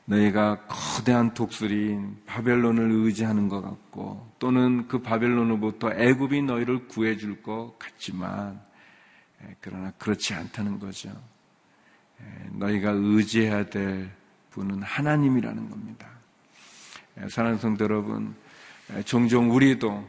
너희가 0.06 0.66
거대한 0.68 1.34
독수리인 1.34 2.22
바벨론을 2.26 2.92
의지하는 2.92 3.48
것 3.48 3.62
같고 3.62 4.32
또는 4.40 4.88
그 4.88 5.02
바벨론으로부터 5.02 5.94
애굽이 5.94 6.42
너희를 6.42 6.88
구해줄 6.88 7.42
것 7.42 7.76
같지만 7.80 8.62
그러나 9.62 9.92
그렇지 9.98 10.34
않다는 10.34 10.80
거죠. 10.80 11.12
너희가 12.52 12.92
의지해야 12.92 13.66
될 13.66 14.12
분은 14.52 14.84
하나님이라는 14.84 15.70
겁니다. 15.70 16.10
사랑하는 17.30 17.60
성도 17.60 17.86
여러분, 17.86 18.36
종종 19.06 19.52
우리도 19.52 20.08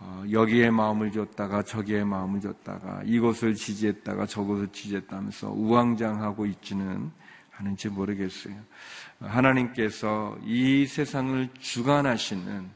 어, 0.00 0.22
여기에 0.30 0.70
마음을 0.70 1.10
줬다가 1.10 1.62
저기에 1.62 2.04
마음을 2.04 2.40
줬다가 2.40 3.02
이곳을 3.04 3.54
지지했다가 3.54 4.26
저곳을 4.26 4.68
지지했다면서 4.68 5.50
우왕장하고 5.50 6.46
있지는 6.46 7.10
않은지 7.56 7.88
모르겠어요. 7.88 8.54
하나님께서 9.20 10.38
이 10.44 10.86
세상을 10.86 11.48
주관하시는 11.58 12.70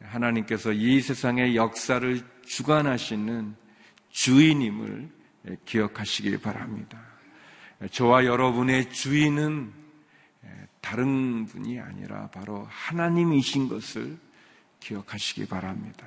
하나님께서 0.00 0.72
이 0.72 1.00
세상의 1.00 1.54
역사를 1.54 2.20
주관하시는 2.44 3.54
주인임을 4.10 5.08
기억하시길 5.64 6.40
바랍니다. 6.40 7.00
저와 7.92 8.24
여러분의 8.24 8.90
주인은 8.90 9.72
다른 10.80 11.46
분이 11.46 11.78
아니라 11.80 12.28
바로 12.28 12.66
하나님이신 12.70 13.68
것을 13.68 14.18
기억하시기 14.80 15.46
바랍니다. 15.46 16.06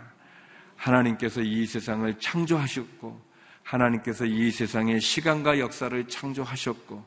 하나님께서 0.81 1.41
이 1.41 1.65
세상을 1.67 2.19
창조하셨고, 2.19 3.21
하나님께서 3.61 4.25
이 4.25 4.49
세상의 4.49 4.99
시간과 4.99 5.59
역사를 5.59 6.07
창조하셨고, 6.07 7.05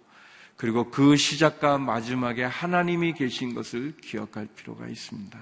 그리고 0.57 0.91
그 0.91 1.17
시작과 1.17 1.79
마지막에 1.79 2.45
하나님이 2.45 3.15
계신 3.15 3.53
것을 3.53 3.97
기억할 4.01 4.47
필요가 4.55 4.87
있습니다. 4.87 5.39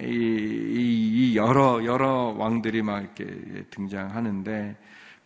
이, 0.00 0.06
이, 0.06 1.32
이 1.32 1.36
여러, 1.36 1.84
여러 1.84 2.34
왕들이 2.38 2.80
막 2.80 3.00
이렇게 3.00 3.24
등장하는데, 3.70 4.76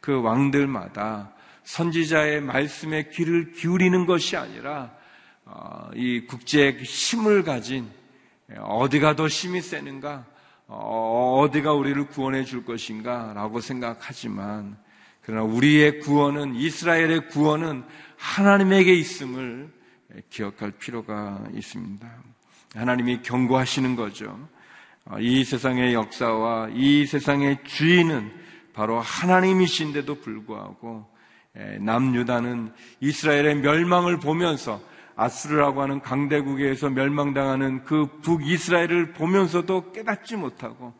그 0.01 0.21
왕들마다 0.21 1.33
선지자의 1.63 2.41
말씀에 2.41 3.11
귀를 3.11 3.53
기울이는 3.53 4.07
것이 4.07 4.37
아니라, 4.37 4.93
어, 5.45 5.89
이 5.95 6.27
국제의 6.27 6.83
힘을 6.83 7.45
가진 7.45 7.89
어디가 8.57 9.15
더 9.15 9.29
힘이 9.29 9.61
세는가? 9.61 10.32
어, 10.75 11.41
어디가 11.41 11.75
우리를 11.75 12.07
구원해 12.07 12.45
줄 12.45 12.65
것인가? 12.65 13.33
라고 13.35 13.61
생각하지만, 13.61 14.79
그러나 15.21 15.45
우리의 15.45 16.01
구원은, 16.01 16.55
이스라엘의 16.55 17.29
구원은 17.29 17.85
하나님에게 18.17 18.95
있음을 18.95 19.71
기억할 20.31 20.71
필요가 20.73 21.45
있습니다. 21.53 22.11
하나님이 22.75 23.21
경고하시는 23.21 23.97
거죠. 23.97 24.49
어, 25.05 25.19
이 25.21 25.45
세상의 25.45 25.93
역사와 25.93 26.71
이 26.73 27.05
세상의 27.05 27.65
주인은 27.65 28.33
바로 28.73 28.99
하나님이신데도 28.99 30.21
불구하고 30.21 31.07
남유다는 31.81 32.73
이스라엘의 33.01 33.57
멸망을 33.57 34.19
보면서 34.19 34.81
아수르라고 35.17 35.83
하는 35.83 36.01
강대국에서 36.01 36.91
멸망당하는 36.91 37.85
그 37.85 38.07
북이스라엘을 38.23 39.13
보면서도 39.13 39.93
깨닫지 39.93 40.37
못하고 40.37 40.95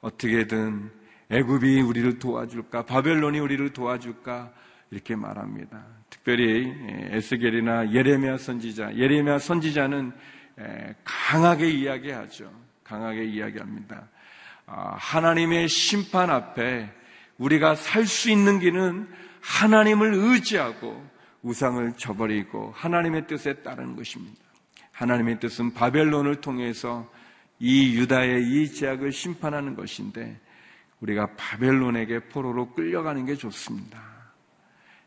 어떻게든 0.00 0.90
애굽이 1.30 1.80
우리를 1.80 2.18
도와줄까 2.18 2.84
바벨론이 2.84 3.38
우리를 3.38 3.72
도와줄까 3.72 4.52
이렇게 4.90 5.16
말합니다. 5.16 5.84
특별히 6.10 6.72
에스겔이나 7.10 7.92
예레미야 7.92 8.38
선지자 8.38 8.96
예레미야 8.96 9.38
선지자는 9.38 10.12
강하게 11.04 11.70
이야기하죠. 11.70 12.50
강하게 12.84 13.24
이야기합니다. 13.24 14.08
아, 14.66 14.94
하나님의 14.98 15.68
심판 15.68 16.30
앞에 16.30 16.90
우리가 17.38 17.74
살 17.74 18.06
수 18.06 18.30
있는 18.30 18.60
길은 18.60 19.08
하나님을 19.40 20.14
의지하고 20.14 21.04
우상을 21.44 21.92
저버리고 21.96 22.72
하나님의 22.74 23.26
뜻에 23.26 23.62
따르는 23.62 23.94
것입니다. 23.96 24.42
하나님의 24.92 25.40
뜻은 25.40 25.74
바벨론을 25.74 26.40
통해서 26.40 27.08
이 27.58 27.94
유다의 27.96 28.42
이 28.42 28.72
제약을 28.72 29.12
심판하는 29.12 29.76
것인데 29.76 30.40
우리가 31.00 31.36
바벨론에게 31.36 32.28
포로로 32.28 32.72
끌려가는 32.72 33.26
게 33.26 33.34
좋습니다. 33.36 34.02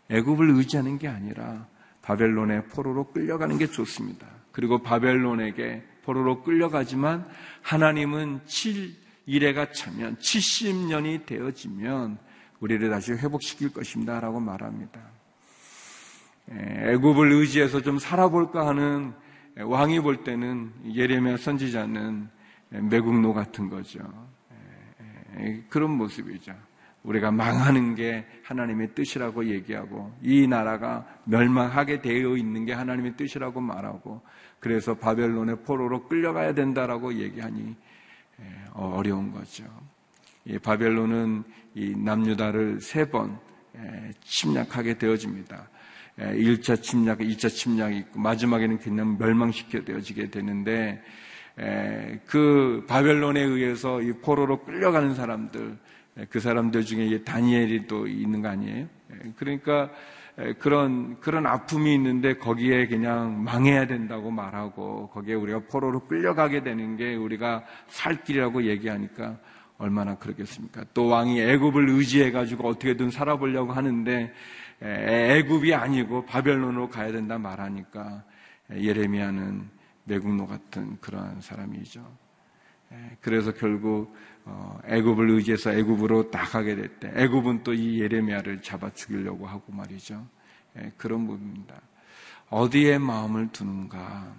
애굽을 0.10 0.52
의지하는 0.52 1.00
게 1.00 1.08
아니라 1.08 1.68
바벨론의 2.04 2.68
포로로 2.68 3.12
끌려가는 3.12 3.58
게 3.58 3.68
좋습니다. 3.68 4.28
그리고 4.52 4.82
바벨론에게 4.82 5.84
포로로 6.04 6.44
끌려가지만 6.44 7.28
하나님은 7.64 8.42
7일에가 8.46 9.74
차면 9.74 10.16
70년이 10.18 11.26
되어지면 11.26 12.18
우리를 12.60 12.90
다시 12.90 13.12
회복시킬 13.14 13.74
것입니다. 13.74 14.20
라고 14.20 14.40
말합니다. 14.40 15.17
애굽을 16.52 17.32
의지해서 17.32 17.82
좀 17.82 18.00
살아볼까 18.00 18.68
하는 18.68 19.14
왕이 19.60 20.00
볼 20.02 20.24
때는 20.24 20.72
예레미야 20.94 21.38
선지자는 21.38 22.30
매국노 22.70 23.34
같은 23.34 23.70
거죠. 23.70 24.00
그런 25.70 25.92
모습이죠. 25.92 26.54
우리가 27.04 27.32
망하는 27.32 27.96
게 27.96 28.26
하나님의 28.44 28.94
뜻이라고 28.96 29.46
얘기하고 29.46 30.14
이 30.22 30.48
나라가 30.48 31.06
멸망하게 31.26 32.02
되어 32.02 32.36
있는 32.36 32.66
게 32.66 32.74
하나님의 32.74 33.16
뜻이라고 33.16 33.62
말하고 33.62 34.22
그래서 34.60 34.96
바벨론의 34.96 35.64
포로로 35.64 36.08
끌려가야 36.08 36.54
된다라고 36.54 37.14
얘기하니 37.14 37.76
어려운 38.74 39.32
거죠. 39.32 39.64
바벨론은 40.64 41.44
이 41.76 41.96
남유다를 41.96 42.82
세 42.82 43.06
번 43.10 43.38
침략하게 44.24 44.98
되어집니다. 44.98 45.70
1차 46.18 46.82
침략, 46.82 47.20
2차 47.20 47.50
침략이 47.50 47.98
있고 48.00 48.20
마지막에는 48.20 48.80
그냥 48.80 49.18
멸망시켜 49.18 49.84
되어지게 49.84 50.32
되는데 50.32 51.02
그 52.26 52.86
바벨론에 52.88 53.42
의해서 53.42 54.02
이 54.02 54.14
포로로 54.14 54.64
끌려가는 54.64 55.14
사람들 55.16 55.78
그 56.30 56.40
사람들 56.40 56.84
중에 56.86 57.24
다니엘이 57.24 57.86
또 57.88 58.08
있는 58.08 58.42
거 58.42 58.50
아니에요? 58.50 58.88
그러니까 59.36 59.92
그런 60.60 61.20
그런 61.20 61.46
아픔이 61.46 61.94
있는데 61.96 62.36
거기에 62.36 62.88
그냥 62.88 63.44
망해야 63.44 63.88
된다고 63.88 64.32
말하고 64.32 65.10
거기에 65.10 65.36
우리가 65.36 65.62
포로로 65.70 66.02
끌려가게 66.08 66.64
되는 66.64 66.98
게 66.98 67.16
우리가 67.16 67.64
살 67.88 68.24
길이라고 68.24 68.64
얘기하니까 68.64 69.38
얼마나 69.80 70.16
그러겠습니까? 70.16 70.86
또 70.94 71.08
왕이 71.08 71.40
애굽을 71.40 71.90
의지해 71.90 72.32
가지고 72.32 72.70
어떻게든 72.70 73.12
살아보려고 73.12 73.74
하는데 73.74 74.34
애굽이 74.82 75.74
아니고 75.74 76.26
바벨론으로 76.26 76.90
가야 76.90 77.12
된다 77.12 77.38
말하니까 77.38 78.24
예레미야는 78.72 79.70
매국노 80.04 80.48
같은 80.48 81.00
그러한 81.02 81.42
사람이죠. 81.42 82.06
그래서 83.22 83.54
결국 83.54 84.16
어, 84.46 84.80
애굽을 84.86 85.30
의지해서 85.32 85.74
애굽으로 85.74 86.30
나가게 86.32 86.76
됐대. 86.76 87.12
애굽은 87.16 87.64
또 87.64 87.74
이 87.74 88.00
예레미야를 88.00 88.62
잡아 88.62 88.90
죽이려고 88.94 89.46
하고 89.46 89.74
말이죠. 89.74 90.26
그런 90.98 91.28
부분입니다. 91.28 91.76
어디에 92.50 92.98
마음을 92.98 93.52
두는가? 93.52 94.34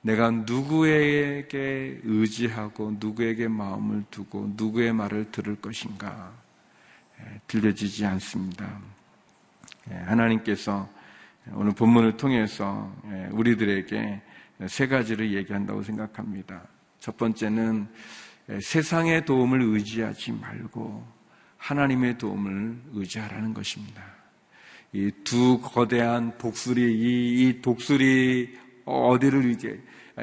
내가 0.00 0.30
누구에게 0.30 2.00
의지하고 2.02 2.96
누구에게 2.98 3.48
마음을 3.48 4.04
두고 4.10 4.52
누구의 4.56 4.92
말을 4.92 5.30
들을 5.30 5.56
것인가 5.56 6.32
예, 7.20 7.40
들려지지 7.46 8.04
않습니다. 8.04 8.80
예, 9.90 9.94
하나님께서 9.96 10.88
오늘 11.52 11.72
본문을 11.72 12.16
통해서 12.16 12.92
예, 13.10 13.28
우리들에게 13.32 14.22
세 14.68 14.86
가지를 14.86 15.32
얘기한다고 15.34 15.82
생각합니다. 15.82 16.62
첫 17.00 17.16
번째는 17.16 17.88
세상의 18.62 19.24
도움을 19.24 19.60
의지하지 19.62 20.32
말고 20.32 21.06
하나님의 21.58 22.18
도움을 22.18 22.82
의지하라는 22.92 23.52
것입니다. 23.54 24.02
이 24.92 25.10
두 25.24 25.60
거대한 25.60 26.38
독수리, 26.38 26.80
이, 26.82 27.48
이 27.48 27.60
독수리 27.62 28.56
어디를 28.84 29.44
의지해? 29.46 29.74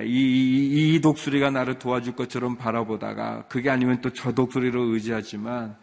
이, 0.02 0.08
이, 0.08 0.96
이, 0.96 1.02
독수리가 1.02 1.52
나를 1.52 1.78
도와줄 1.78 2.16
것처럼 2.16 2.56
바라보다가 2.56 3.48
그게 3.48 3.70
아니면 3.70 4.00
또 4.00 4.12
저 4.12 4.32
독수리로 4.32 4.94
의지하지만 4.94 5.76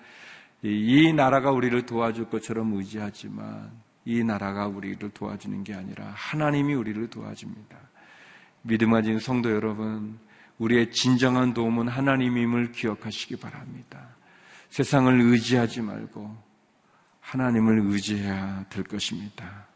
이, 0.63 0.69
이 1.09 1.13
나라가 1.13 1.51
우리를 1.51 1.87
도와줄 1.87 2.31
것처럼 2.31 2.75
의지하지만 2.75 3.71
이 4.05 4.25
나라가 4.25 4.67
우리를 4.67 5.11
도와주는 5.11 5.65
게 5.65 5.75
아니라 5.75 6.13
하나님이 6.15 6.75
우리를 6.75 7.09
도와줍니다. 7.11 7.77
믿음 8.63 8.91
가진 8.91 9.19
성도 9.19 9.51
여러분, 9.51 10.19
우리의 10.59 10.91
진정한 10.91 11.55
도움은 11.55 11.89
하나님임을 11.89 12.73
기억하시기 12.73 13.37
바랍니다. 13.37 14.09
세상을 14.71 15.21
의지하지 15.21 15.83
말고 15.83 16.37
하나님을 17.21 17.81
의지해야 17.85 18.65
될 18.69 18.85
것입니다. 18.85 19.67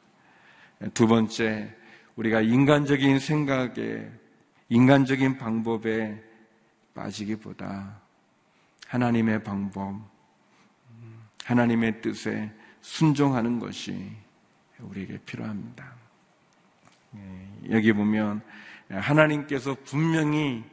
두 0.94 1.06
번째, 1.06 1.74
우리가 2.16 2.40
인간적인 2.40 3.18
생각에, 3.18 4.10
인간적인 4.68 5.38
방법에 5.38 6.22
빠지기보다 6.94 8.00
하나님의 8.88 9.42
방법, 9.44 10.11
하나님의 11.44 12.00
뜻에 12.00 12.50
순종하는 12.80 13.58
것이 13.58 14.10
우리에게 14.80 15.18
필요합니다. 15.24 15.92
예, 17.16 17.70
여기 17.70 17.92
보면 17.92 18.42
하나님께서 18.88 19.76
분명히 19.84 20.64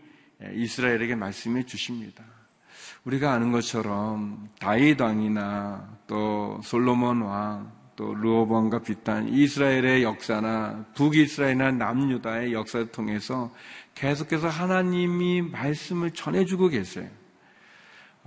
이스라엘에게 0.54 1.16
말씀해 1.16 1.66
주십니다. 1.66 2.24
우리가 3.04 3.34
아는 3.34 3.52
것처럼 3.52 4.50
다윗 4.60 5.00
왕이나 5.00 5.98
또 6.08 6.60
솔로몬 6.64 7.22
왕, 7.22 7.72
또 7.96 8.14
르호보암과 8.16 8.80
비슷한 8.80 9.28
이스라엘의 9.28 10.04
역사나 10.04 10.86
북이스라엘이나 10.96 11.72
남유다의 11.72 12.54
역사를 12.54 12.86
통해서 12.92 13.54
계속해서 13.96 14.48
하나님이 14.48 15.42
말씀을 15.42 16.12
전해주고 16.12 16.70
계세요. 16.70 17.10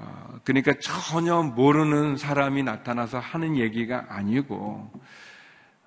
어, 0.02 0.40
그러니까 0.42 0.74
전혀 0.80 1.42
모르는 1.42 2.16
사람이 2.16 2.64
나타나서 2.64 3.20
하는 3.20 3.56
얘기가 3.56 4.06
아니고 4.08 4.90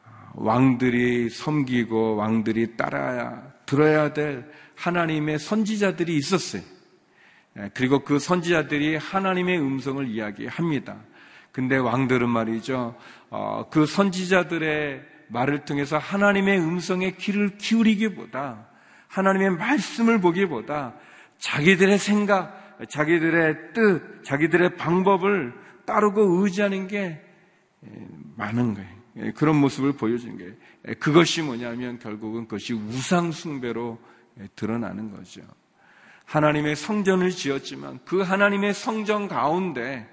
어, 0.06 0.32
왕들이 0.36 1.30
섬기고 1.30 2.16
왕들이 2.16 2.78
따라야 2.78 3.44
들어야 3.66 4.14
될 4.14 4.50
하나님의 4.76 5.40
선지자들이 5.40 6.16
있었어요. 6.16 6.62
예, 7.58 7.70
그리고 7.74 8.00
그 8.04 8.20
선지자들이 8.20 8.96
하나님의 8.98 9.60
음성을 9.60 10.08
이야기합니다. 10.08 10.98
근데 11.52 11.78
왕들은 11.78 12.30
말이죠, 12.30 12.96
어, 13.30 13.68
그 13.70 13.86
선지자들의 13.86 15.02
말을 15.28 15.66
통해서 15.66 15.98
하나님의 15.98 16.60
음성에 16.60 17.12
귀를 17.12 17.58
기울이기보다 17.58 18.68
하나님의 19.08 19.52
말씀을 19.52 20.20
보기보다 20.20 20.96
자기들의 21.40 21.98
생각, 21.98 22.65
자기들의 22.90 23.74
뜻, 23.74 24.24
자기들의 24.24 24.76
방법을 24.76 25.54
따르고 25.86 26.44
의지하는 26.44 26.88
게 26.88 27.22
예, 27.86 28.08
많은 28.36 28.74
거예요. 28.74 28.90
예, 29.18 29.32
그런 29.32 29.56
모습을 29.58 29.94
보여주는. 29.94 30.58
예, 30.88 30.94
그것이 30.96 31.42
뭐냐면 31.42 32.00
결국은 32.00 32.46
그것이 32.46 32.74
우상숭배로 32.74 34.00
드러나는 34.56 35.12
거죠. 35.12 35.42
하나님의 36.26 36.76
성전을 36.76 37.32
지었지만 37.32 38.00
그 38.04 38.22
하나님의 38.22 38.74
성전 38.74 39.28
가운데 39.28 40.10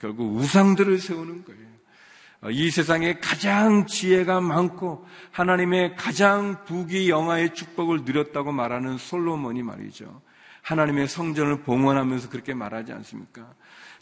결국 0.00 0.34
우상들을 0.36 0.98
세우는 0.98 1.44
거예요. 1.44 1.74
어, 2.44 2.50
이 2.50 2.70
세상에 2.70 3.14
가장 3.14 3.86
지혜가 3.86 4.40
많고 4.40 5.06
하나님의 5.30 5.96
가장 5.96 6.64
부귀 6.64 7.08
영화의 7.08 7.54
축복을 7.54 8.02
누렸다고 8.04 8.52
말하는 8.52 8.98
솔로몬이 8.98 9.62
말이죠. 9.62 10.20
하나님의 10.64 11.08
성전을 11.08 11.62
봉헌하면서 11.62 12.30
그렇게 12.30 12.54
말하지 12.54 12.92
않습니까? 12.92 13.52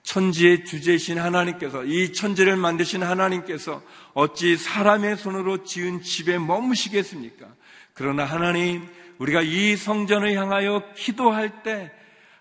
천지의 0.03 0.65
주제이신 0.65 1.19
하나님께서 1.19 1.85
이 1.85 2.13
천지를 2.13 2.57
만드신 2.57 3.03
하나님께서 3.03 3.83
어찌 4.15 4.57
사람의 4.57 5.17
손으로 5.17 5.65
지은 5.65 6.03
집에 6.03 6.39
머무시겠습니까? 6.39 7.47
그러나 7.95 8.25
하나님 8.25 8.89
우리가 9.19 9.43
이 9.43 9.77
성전을 9.77 10.35
향하여 10.35 10.83
기도할 10.97 11.63
때 11.63 11.93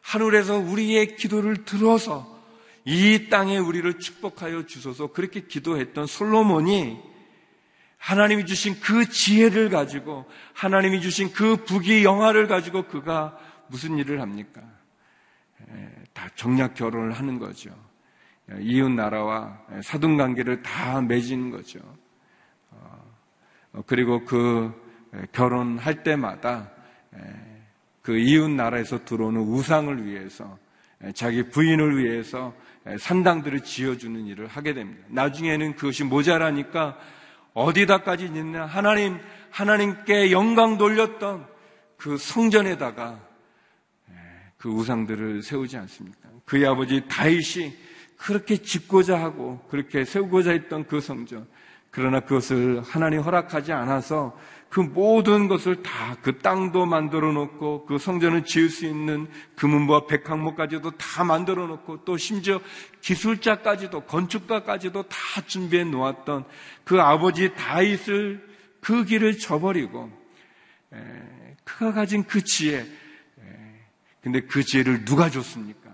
하늘에서 0.02 0.58
우리의 0.58 1.16
기도를 1.16 1.66
들어서 1.66 2.40
이 2.86 3.28
땅에 3.30 3.58
우리를 3.58 4.00
축복하여 4.00 4.66
주소서 4.66 5.08
그렇게 5.08 5.42
기도했던 5.42 6.06
솔로몬이 6.08 6.98
하나님이 7.98 8.48
주신 8.48 8.80
그 8.80 9.10
지혜를 9.10 9.70
가지고 9.70 10.26
하나님이 10.54 11.02
주신 11.02 11.32
그 11.34 11.58
부귀 11.58 12.04
영화를 12.04 12.48
가지고 12.48 12.88
그가 12.88 13.38
무슨 13.72 13.98
일을 13.98 14.20
합니까? 14.20 14.62
다 16.14 16.28
정략 16.36 16.74
결혼을 16.76 17.14
하는 17.14 17.40
거죠. 17.40 17.72
이웃 18.60 18.90
나라와 18.90 19.58
사돈 19.82 20.18
관계를 20.18 20.62
다 20.62 21.02
맺는 21.02 21.52
거죠. 21.52 21.80
어, 22.72 23.82
그리고 23.86 24.26
그 24.26 24.74
결혼할 25.32 26.04
때마다 26.04 26.70
그 28.02 28.18
이웃 28.18 28.50
나라에서 28.50 29.06
들어오는 29.06 29.40
우상을 29.40 30.06
위해서 30.06 30.58
자기 31.14 31.50
부인을 31.50 31.98
위해서 31.98 32.54
산당들을 33.00 33.62
지어주는 33.62 34.26
일을 34.28 34.48
하게 34.48 34.74
됩니다. 34.74 35.06
나중에는 35.08 35.76
그것이 35.76 36.04
모자라니까 36.04 36.98
어디다까지 37.54 38.26
있냐 38.26 38.66
하나님 38.66 39.18
하나님께 39.50 40.32
영광 40.32 40.78
돌렸던 40.78 41.48
그 41.96 42.18
성전에다가 42.18 43.31
그 44.62 44.70
우상들을 44.70 45.42
세우지 45.42 45.78
않습니까? 45.78 46.30
그의 46.46 46.68
아버지 46.68 47.02
다윗이 47.08 47.74
그렇게 48.18 48.58
짓고자 48.58 49.20
하고 49.20 49.60
그렇게 49.70 50.06
세우고자 50.06 50.52
했던 50.52 50.86
그 50.86 51.02
성전. 51.02 51.48
그러나 51.90 52.20
그것을 52.22 52.82
하나님 52.82 53.22
허락하지 53.22 53.74
않아서 53.74 54.38
그 54.70 54.80
모든 54.80 55.48
것을 55.48 55.82
다 55.84 56.02
그 56.22 56.38
땅도 56.38 56.86
만들어 56.86 57.32
놓고 57.32 57.86
그 57.86 57.98
성전을 57.98 58.46
지을 58.46 58.70
수 58.70 58.86
있는 58.86 59.28
금은보와 59.56 60.06
백항목까지도 60.08 60.92
다 60.92 61.24
만들어 61.24 61.66
놓고 61.68 62.06
또 62.06 62.18
심지어 62.18 62.60
기술자까지도 63.02 64.02
건축가까지도 64.02 65.04
다 65.04 65.18
준비해 65.48 65.84
놓았던 65.84 66.46
그 66.84 67.02
아버지 67.02 67.54
다윗을 67.54 68.48
그 68.82 69.06
길을 69.06 69.40
저버리고 69.40 70.12
그가 71.64 71.94
가진 71.94 72.24
그 72.24 72.44
지혜 72.44 72.86
근데 74.22 74.42
그 74.42 74.64
지혜를 74.64 75.06
누가 75.06 75.30
줬습니까? 75.30 75.90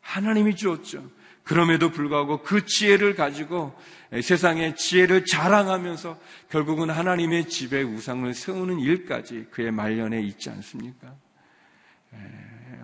하나님이 0.00 0.56
주었죠. 0.56 1.10
그럼에도 1.42 1.90
불구하고 1.90 2.42
그 2.42 2.66
지혜를 2.66 3.14
가지고 3.14 3.78
세상의 4.10 4.76
지혜를 4.76 5.24
자랑하면서 5.24 6.18
결국은 6.50 6.90
하나님의 6.90 7.48
집에 7.48 7.82
우상을 7.82 8.32
세우는 8.34 8.80
일까지 8.80 9.46
그의 9.50 9.70
말년에 9.70 10.20
있지 10.22 10.50
않습니까? 10.50 11.14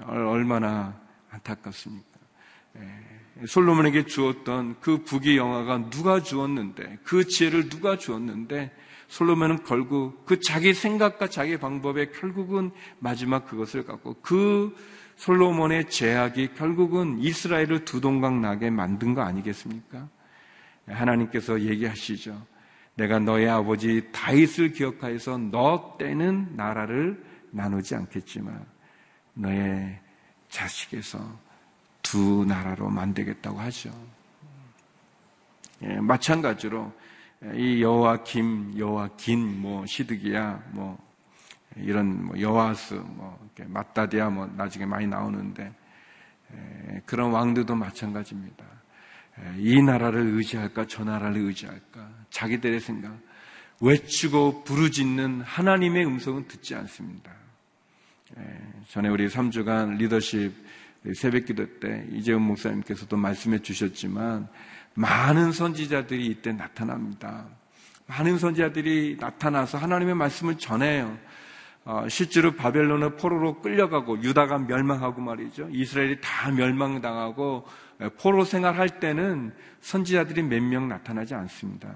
얼마나 0.07 1.01
안타깝습니까? 1.31 2.07
솔로몬에게 3.47 4.07
주었던 4.07 4.77
그 4.81 5.03
부귀 5.03 5.37
영화가 5.37 5.91
누가 5.91 6.23
주었는데 6.23 6.99
그 7.03 7.27
지혜를 7.27 7.69
누가 7.69 7.97
주었는데 7.97 8.71
솔로몬은 9.13 9.65
결국 9.65 10.25
그 10.25 10.41
자기 10.41 10.73
생각과 10.73 11.29
자기 11.29 11.59
방법에 11.59 12.09
결국은 12.13 12.71
마지막 12.99 13.45
그것을 13.45 13.85
갖고 13.85 14.15
그 14.23 14.75
솔로몬의 15.17 15.91
제약이 15.91 16.55
결국은 16.55 17.19
이스라엘을 17.19 17.85
두 17.85 18.01
동강 18.01 18.41
나게 18.41 18.71
만든 18.71 19.13
거 19.13 19.21
아니겠습니까? 19.21 20.09
하나님께서 20.87 21.61
얘기하시죠. 21.61 22.43
내가 22.95 23.19
너의 23.19 23.51
아버지 23.51 24.09
다윗을 24.13 24.73
기억하여서 24.73 25.37
너 25.51 25.97
때는 25.99 26.57
나라를 26.57 27.23
나누지 27.51 27.95
않겠지만 27.95 28.65
너의 29.35 30.01
자식에서 30.49 31.39
두 32.01 32.47
나라로 32.49 32.89
만들겠다고 32.89 33.61
하죠. 33.61 33.91
예, 35.83 36.01
마찬가지로 36.01 36.91
이 37.55 37.83
여호와 37.83 38.23
김, 38.23 38.73
여호와 38.79 39.11
긴, 39.17 39.61
뭐 39.61 39.85
시드기야, 39.85 40.63
뭐 40.71 40.97
이런 41.77 42.27
뭐 42.27 42.41
여와스, 42.41 42.95
뭐뭐 42.95 44.47
나중에 44.57 44.87
많이 44.87 45.07
나오는데 45.07 45.73
그런 47.07 47.33
왕들도 47.33 47.75
마찬가지입니다. 47.75 48.65
이 49.57 49.83
나라를 49.83 50.21
의지할까 50.21 50.87
저 50.87 51.05
나라를 51.05 51.39
의지할까 51.39 52.11
자기들의 52.31 52.79
생각 52.81 53.19
외치고 53.81 54.63
부르짖는 54.63 55.41
하나님의 55.41 56.07
음성은 56.07 56.47
듣지 56.47 56.75
않습니다. 56.77 57.33
전에 58.89 59.09
우리 59.09 59.27
3주간 59.27 59.97
리더십 59.97 60.53
새벽 61.17 61.47
기도 61.47 61.67
때 61.81 62.07
이재훈 62.13 62.43
목사님께서도 62.43 63.17
말씀해 63.17 63.59
주셨지만 63.59 64.49
많은 64.95 65.53
선지자들이 65.53 66.27
이때 66.27 66.53
나타납니다. 66.53 67.47
많은 68.07 68.39
선지자들이 68.39 69.17
나타나서 69.21 69.79
하나님의 69.79 70.15
말씀을 70.15 70.59
전해요. 70.59 71.17
어, 71.85 72.07
실제로 72.09 72.53
바벨론의 72.53 73.17
포로로 73.17 73.61
끌려가고 73.61 74.23
유다가 74.23 74.59
멸망하고 74.59 75.21
말이죠. 75.21 75.69
이스라엘이 75.71 76.21
다 76.21 76.51
멸망당하고 76.51 77.67
포로 78.21 78.45
생활할 78.45 79.01
때는 79.01 79.53
선지자들이 79.81 80.43
몇 80.43 80.63
명 80.63 80.89
나타나지 80.89 81.35
않습니다. 81.35 81.93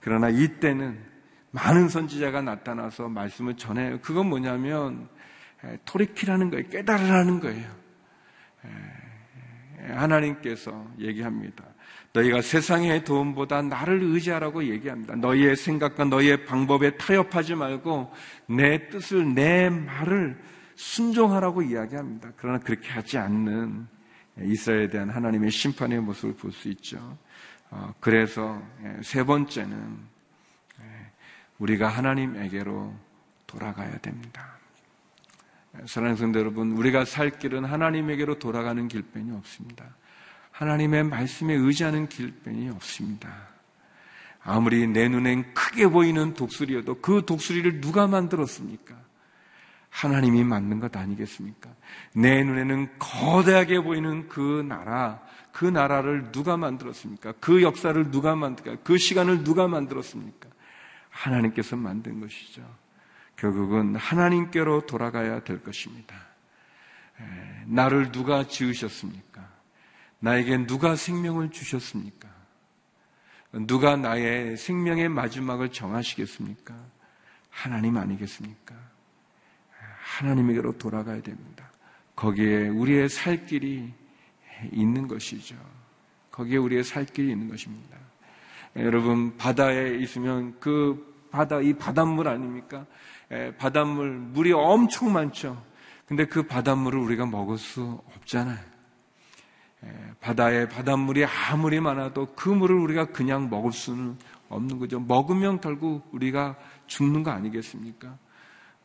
그러나 0.00 0.28
이때는 0.30 0.98
많은 1.50 1.88
선지자가 1.88 2.42
나타나서 2.42 3.08
말씀을 3.08 3.56
전해요. 3.56 4.00
그건 4.00 4.28
뭐냐면 4.28 5.08
토리키라는 5.84 6.50
거예요. 6.50 6.68
깨달으라는 6.68 7.40
거예요. 7.40 7.70
하나님께서 9.94 10.86
얘기합니다. 10.98 11.64
너희가 12.16 12.40
세상의 12.40 13.04
도움보다 13.04 13.62
나를 13.62 14.02
의지하라고 14.02 14.64
얘기합니다. 14.64 15.14
너희의 15.16 15.56
생각과 15.56 16.04
너희의 16.04 16.46
방법에 16.46 16.96
타협하지 16.96 17.54
말고 17.54 18.10
내 18.46 18.88
뜻을, 18.88 19.34
내 19.34 19.68
말을 19.68 20.38
순종하라고 20.76 21.62
이야기합니다. 21.62 22.32
그러나 22.36 22.58
그렇게 22.58 22.88
하지 22.90 23.18
않는 23.18 23.86
이스라엘에 24.40 24.88
대한 24.88 25.10
하나님의 25.10 25.50
심판의 25.50 26.00
모습을 26.00 26.34
볼 26.34 26.52
수 26.52 26.68
있죠. 26.68 27.18
어, 27.70 27.92
그래서 28.00 28.62
예, 28.84 29.02
세 29.02 29.24
번째는 29.24 29.98
예, 30.80 30.84
우리가 31.58 31.88
하나님에게로 31.88 32.94
돌아가야 33.46 33.98
됩니다. 33.98 34.56
예, 35.74 35.86
사랑하는 35.86 36.16
성도 36.16 36.38
여러분, 36.38 36.72
우리가 36.72 37.04
살 37.04 37.30
길은 37.30 37.64
하나님에게로 37.64 38.38
돌아가는 38.38 38.86
길뿐이 38.86 39.32
없습니다. 39.36 39.84
하나님의 40.56 41.04
말씀에 41.04 41.52
의지하는 41.52 42.08
길뿐이 42.08 42.70
없습니다. 42.70 43.30
아무리 44.42 44.86
내 44.86 45.06
눈엔 45.08 45.52
크게 45.52 45.88
보이는 45.88 46.32
독수리여도 46.32 47.00
그 47.02 47.24
독수리를 47.26 47.80
누가 47.82 48.06
만들었습니까? 48.06 48.94
하나님이 49.90 50.44
만든 50.44 50.80
것 50.80 50.96
아니겠습니까? 50.96 51.68
내 52.14 52.42
눈에는 52.42 52.98
거대하게 52.98 53.80
보이는 53.80 54.28
그 54.28 54.64
나라, 54.66 55.20
그 55.52 55.66
나라를 55.66 56.32
누가 56.32 56.56
만들었습니까? 56.56 57.32
그 57.40 57.62
역사를 57.62 58.10
누가 58.10 58.34
만들까? 58.34 58.82
그 58.82 58.96
시간을 58.96 59.44
누가 59.44 59.68
만들었습니까? 59.68 60.48
하나님께서 61.10 61.76
만든 61.76 62.20
것이죠. 62.20 62.62
결국은 63.36 63.94
하나님께로 63.96 64.86
돌아가야 64.86 65.40
될 65.40 65.62
것입니다. 65.62 66.14
나를 67.66 68.10
누가 68.12 68.46
지으셨습니까? 68.46 69.55
나에게 70.18 70.66
누가 70.66 70.96
생명을 70.96 71.50
주셨습니까? 71.50 72.28
누가 73.66 73.96
나의 73.96 74.56
생명의 74.56 75.08
마지막을 75.08 75.70
정하시겠습니까? 75.70 76.74
하나님 77.50 77.96
아니겠습니까? 77.96 78.74
하나님에게로 79.98 80.78
돌아가야 80.78 81.22
됩니다. 81.22 81.70
거기에 82.14 82.68
우리의 82.68 83.08
살 83.08 83.46
길이 83.46 83.92
있는 84.72 85.06
것이죠. 85.08 85.56
거기에 86.30 86.56
우리의 86.56 86.84
살 86.84 87.04
길이 87.04 87.32
있는 87.32 87.48
것입니다. 87.48 87.96
여러분, 88.76 89.36
바다에 89.36 89.96
있으면 89.96 90.58
그 90.60 91.26
바다, 91.30 91.60
이 91.60 91.72
바닷물 91.72 92.28
아닙니까? 92.28 92.84
바닷물, 93.58 94.10
물이 94.10 94.52
엄청 94.52 95.12
많죠. 95.12 95.62
근데 96.06 96.26
그 96.26 96.42
바닷물을 96.42 96.98
우리가 97.00 97.26
먹을 97.26 97.58
수 97.58 98.02
없잖아요. 98.16 98.75
바다에 100.20 100.68
바닷물이 100.68 101.24
아무리 101.24 101.80
많아도 101.80 102.26
그 102.34 102.48
물을 102.48 102.76
우리가 102.76 103.06
그냥 103.06 103.48
먹을 103.50 103.72
수는 103.72 104.16
없는 104.48 104.78
거죠. 104.78 105.00
먹으면 105.00 105.60
결국 105.60 106.08
우리가 106.12 106.56
죽는 106.86 107.22
거 107.22 107.30
아니겠습니까? 107.30 108.16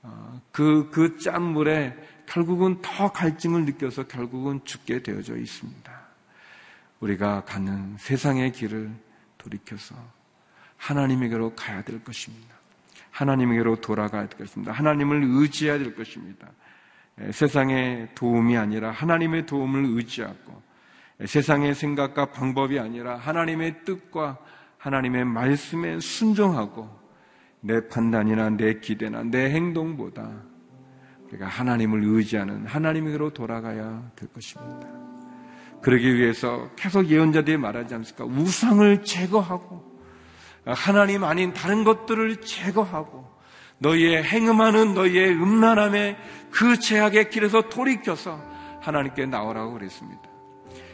어, 0.04 0.42
그, 0.52 0.90
그 0.90 1.18
짠 1.20 1.44
물에 1.44 1.96
결국은 2.26 2.82
더 2.82 3.12
갈증을 3.12 3.66
느껴서 3.66 4.04
결국은 4.08 4.60
죽게 4.64 5.04
되어져 5.04 5.38
있습니다. 5.38 6.02
우리가 7.00 7.44
가는 7.46 7.96
세상의 7.98 8.52
길을 8.52 8.92
돌이켜서 9.38 9.96
하나님에게로 10.78 11.56
가야 11.56 11.84
될 11.84 12.04
것입니다. 12.04 12.56
하나님에게로 13.12 13.82
돌아가야 13.82 14.28
될 14.28 14.40
것입니다. 14.40 14.72
하나님을 14.72 15.24
의지해야 15.24 15.78
될 15.78 15.96
것입니다. 15.96 16.48
세상의 17.32 18.10
도움이 18.16 18.58
아니라 18.58 18.92
하나님의 18.92 19.46
도움을 19.46 19.86
의지하고 19.86 20.62
세상의 21.26 21.76
생각과 21.76 22.32
방법이 22.32 22.80
아니라 22.80 23.18
하나님의 23.18 23.84
뜻과 23.86 24.38
하나님의 24.78 25.26
말씀에 25.26 26.00
순종하고 26.00 26.90
내 27.60 27.88
판단이나 27.88 28.50
내 28.50 28.80
기대나 28.80 29.24
내 29.24 29.52
행동보다 29.52 30.32
우리가 31.28 31.48
하나님을 31.48 32.04
의지하는 32.04 32.66
하나님에게로 32.66 33.32
돌아가야 33.34 34.12
될 34.16 34.30
것입니다. 34.34 34.88
그러기 35.82 36.16
위해서 36.16 36.70
계속 36.76 37.08
예언자들이 37.08 37.58
말하지 37.58 37.96
않습니까? 37.96 38.26
우상을 38.26 39.04
제거하고 39.04 39.92
하나님 40.66 41.24
아닌 41.24 41.54
다른 41.54 41.84
것들을 41.84 42.42
제거하고 42.42 43.30
너희의 43.80 44.24
행음하는 44.24 44.94
너희의 44.94 45.32
음란함의 45.32 46.18
그 46.52 46.80
죄악의 46.80 47.30
길에서 47.30 47.70
돌이켜서 47.70 48.40
하나님께 48.82 49.26
나오라고 49.26 49.74
그랬습니다. 49.74 50.31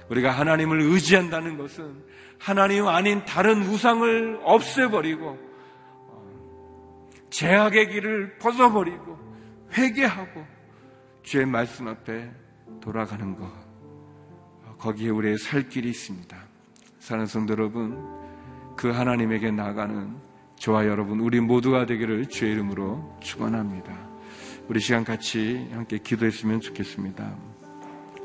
우리가 0.09 0.31
하나님을 0.31 0.81
의지한다는 0.81 1.57
것은 1.57 2.03
하나님 2.39 2.87
아닌 2.87 3.25
다른 3.25 3.61
우상을 3.63 4.39
없애버리고 4.43 5.37
제약의 7.29 7.89
길을 7.89 8.37
벗어버리고 8.37 9.17
회개하고 9.73 10.45
주의 11.23 11.45
말씀 11.45 11.87
앞에 11.87 12.31
돌아가는 12.79 13.35
것 13.35 13.51
거기에 14.77 15.09
우리의 15.09 15.37
살 15.37 15.67
길이 15.67 15.89
있습니다. 15.89 16.37
사랑하는 16.99 17.25
성도 17.25 17.53
여러분 17.53 17.97
그 18.75 18.91
하나님에게 18.91 19.51
나가는 19.51 20.15
저와 20.57 20.85
여러분 20.85 21.19
우리 21.19 21.39
모두가 21.39 21.85
되기를 21.85 22.27
주의 22.27 22.53
이름으로 22.53 23.17
축원합니다. 23.21 24.07
우리 24.67 24.79
시간 24.79 25.03
같이 25.03 25.67
함께 25.71 25.97
기도했으면 25.97 26.61
좋겠습니다. 26.61 27.35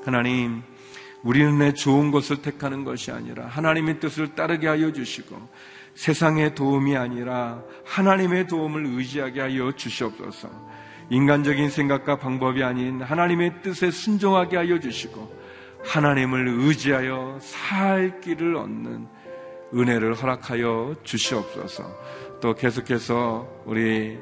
하나님 0.04 0.62
우리는 1.22 1.58
내 1.58 1.72
좋은 1.72 2.10
것을 2.10 2.42
택하는 2.42 2.84
것이 2.84 3.10
아니라 3.10 3.46
하나님의 3.46 4.00
뜻을 4.00 4.34
따르게 4.34 4.66
하여 4.66 4.92
주시고 4.92 5.36
세상의 5.94 6.54
도움이 6.54 6.96
아니라 6.96 7.62
하나님의 7.84 8.48
도움을 8.48 8.86
의지하게 8.86 9.40
하여 9.40 9.72
주시옵소서. 9.72 10.50
인간적인 11.10 11.70
생각과 11.70 12.18
방법이 12.18 12.62
아닌 12.62 13.02
하나님의 13.02 13.62
뜻에 13.62 13.90
순종하게 13.90 14.56
하여 14.56 14.80
주시고 14.80 15.42
하나님을 15.84 16.48
의지하여 16.48 17.38
살 17.40 18.20
길을 18.20 18.56
얻는 18.56 19.06
은혜를 19.74 20.14
허락하여 20.14 20.96
주시옵소서. 21.02 21.84
또 22.40 22.54
계속해서 22.54 23.46
우리 23.64 24.18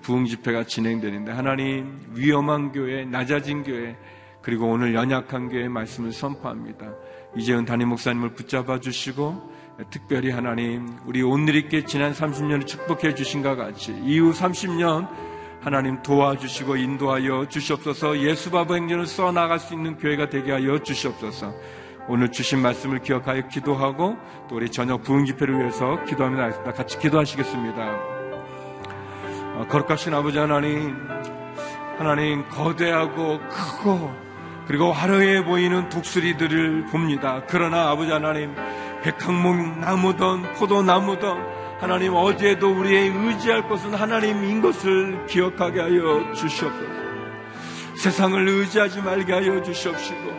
부흥 0.00 0.26
집회가 0.26 0.64
진행되는데 0.64 1.32
하나님 1.32 2.00
위험한 2.14 2.72
교회, 2.72 3.04
낮아진 3.04 3.62
교회 3.62 3.96
그리고 4.42 4.68
오늘 4.68 4.94
연약한 4.94 5.48
교회의 5.48 5.68
말씀을 5.68 6.12
선포합니다. 6.12 6.92
이재은 7.36 7.64
담임 7.64 7.88
목사님을 7.88 8.34
붙잡아 8.34 8.80
주시고 8.80 9.50
특별히 9.90 10.30
하나님 10.30 10.86
우리 11.06 11.22
있게 11.58 11.84
지난 11.84 12.12
30년을 12.12 12.66
축복해 12.66 13.14
주신 13.14 13.42
것 13.42 13.56
같이 13.56 13.92
이후 14.04 14.32
30년 14.32 15.08
하나님 15.60 16.02
도와주시고 16.02 16.76
인도하여 16.76 17.48
주시옵소서 17.48 18.18
예수바보 18.18 18.74
행전을 18.74 19.06
써나갈 19.06 19.58
수 19.58 19.74
있는 19.74 19.96
교회가 19.96 20.28
되게 20.28 20.52
하여 20.52 20.78
주시옵소서 20.78 21.54
오늘 22.08 22.32
주신 22.32 22.60
말씀을 22.60 22.98
기억하여 22.98 23.46
기도하고 23.48 24.16
또 24.48 24.56
우리 24.56 24.68
저녁 24.70 25.02
부흥 25.02 25.24
집회를 25.24 25.58
위해서 25.58 26.02
기도하며 26.04 26.36
나겠습니다. 26.36 26.72
같이 26.72 26.98
기도하시겠습니다. 26.98 27.92
어, 29.54 29.66
거룩하신 29.68 30.12
아버지 30.12 30.38
하나님 30.38 30.96
하나님 31.98 32.48
거대하고 32.48 33.38
크고 33.38 34.21
그리고 34.66 34.92
화려해 34.92 35.44
보이는 35.44 35.88
독수리들을 35.88 36.86
봅니다. 36.86 37.42
그러나 37.48 37.90
아버지 37.90 38.10
하나님 38.10 38.54
백항목 39.02 39.78
나무든 39.80 40.52
포도나무든 40.54 41.62
하나님 41.80 42.14
어제도 42.14 42.70
우리의 42.70 43.08
의지할 43.08 43.68
것은 43.68 43.94
하나님인 43.94 44.62
것을 44.62 45.26
기억하게 45.26 45.80
하여 45.80 46.32
주시옵소서. 46.32 47.02
세상을 47.96 48.48
의지하지 48.48 49.02
말게 49.02 49.32
하여 49.32 49.60
주시옵시고 49.62 50.32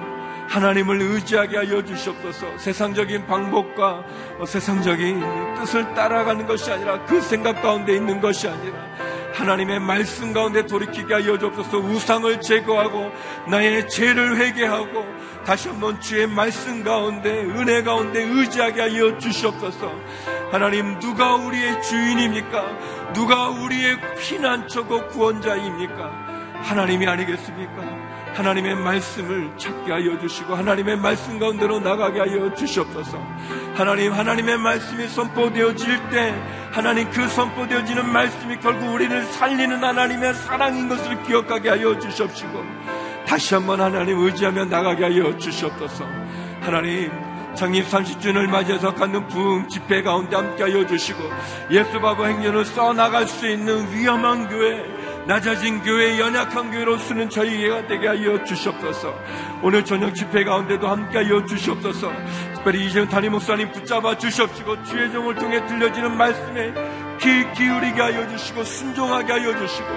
하나님을 0.48 1.02
의지하게 1.02 1.58
하여 1.58 1.84
주시옵소서. 1.84 2.58
세상적인 2.58 3.28
방법과 3.28 4.06
세상적인 4.46 5.56
뜻을 5.56 5.94
따라가는 5.94 6.48
것이 6.48 6.72
아니라 6.72 7.04
그 7.06 7.20
생각 7.20 7.62
가운데 7.62 7.96
있는 7.96 8.22
것이 8.22 8.48
아니라 8.48 8.78
하나님의 9.34 9.80
말씀 9.80 10.32
가운데 10.32 10.66
돌이키게 10.66 11.14
하여 11.14 11.38
주옵소서 11.38 11.78
우상을 11.80 12.42
제거하고 12.42 13.12
나의 13.50 13.90
죄를 13.90 14.38
회개하고 14.38 15.06
다시 15.46 15.70
한번 15.70 16.00
주의 16.00 16.28
말씀 16.28 16.84
가운데 16.84 17.42
은혜 17.42 17.82
가운데 17.84 18.22
의지하게 18.22 18.82
하여 18.82 19.18
주시옵소서 19.18 19.92
하나님 20.52 21.00
누가 21.00 21.36
우리의 21.36 21.82
주인입니까? 21.82 23.14
누가 23.14 23.50
우리의 23.50 23.98
피난처고 24.20 25.08
구원자입니까? 25.08 26.34
하나님이 26.62 27.08
아니겠습니까? 27.08 28.23
하나님의 28.34 28.76
말씀을 28.76 29.52
찾게 29.58 29.92
하여 29.92 30.20
주시고 30.20 30.56
하나님의 30.56 30.98
말씀 30.98 31.38
가운데로 31.38 31.80
나가게 31.80 32.20
하여 32.20 32.54
주시옵소서. 32.54 33.18
하나님 33.76 34.12
하나님의 34.12 34.58
말씀이 34.58 35.08
선포되어질 35.08 36.10
때 36.10 36.34
하나님 36.72 37.10
그 37.12 37.28
선포되어지는 37.28 38.12
말씀이 38.12 38.60
결국 38.60 38.94
우리를 38.94 39.24
살리는 39.26 39.84
하나님의 39.84 40.34
사랑인 40.34 40.90
것을 40.90 41.22
기억하게 41.24 41.70
하여 41.70 42.00
주시옵시고 42.00 42.64
다시 43.28 43.54
한번 43.54 43.80
하나님 43.82 44.20
의지하며 44.20 44.66
나가게 44.66 45.04
하여 45.04 45.38
주시옵소서. 45.38 46.06
하나님 46.62 47.12
창립 47.56 47.88
30주년을 47.88 48.48
맞이해서 48.48 48.96
갖는 48.96 49.28
부흥 49.28 49.68
집회 49.70 50.02
가운데 50.02 50.36
함께하여 50.36 50.88
주시고 50.88 51.20
예수 51.70 52.00
바보 52.02 52.26
행전을 52.26 52.66
써나갈 52.66 53.28
수 53.28 53.48
있는 53.48 53.94
위험한 53.94 54.48
교회 54.50 55.03
낮아진 55.26 55.82
교회, 55.82 56.20
연약한 56.20 56.72
교회로 56.72 56.98
쓰는 56.98 57.30
저희가 57.30 57.88
되게 57.88 58.08
하여 58.08 58.44
주시옵소서. 58.44 59.14
오늘 59.62 59.86
저녁 59.86 60.14
집회 60.14 60.44
가운데도 60.44 60.86
함께 60.88 61.20
하여 61.20 61.46
주시옵소서. 61.46 62.12
특별히 62.56 62.86
이재훈 62.86 63.08
담임 63.08 63.32
목사님 63.32 63.72
붙잡아 63.72 64.18
주시옵시고 64.18 64.84
주의 64.84 65.12
종을 65.12 65.36
통해 65.36 65.66
들려지는 65.66 66.18
말씀에 66.18 66.74
귀 67.20 67.50
기울이게 67.54 68.02
하여 68.02 68.28
주시고 68.28 68.64
순종하게 68.66 69.32
하여 69.32 69.58
주시고 69.58 69.88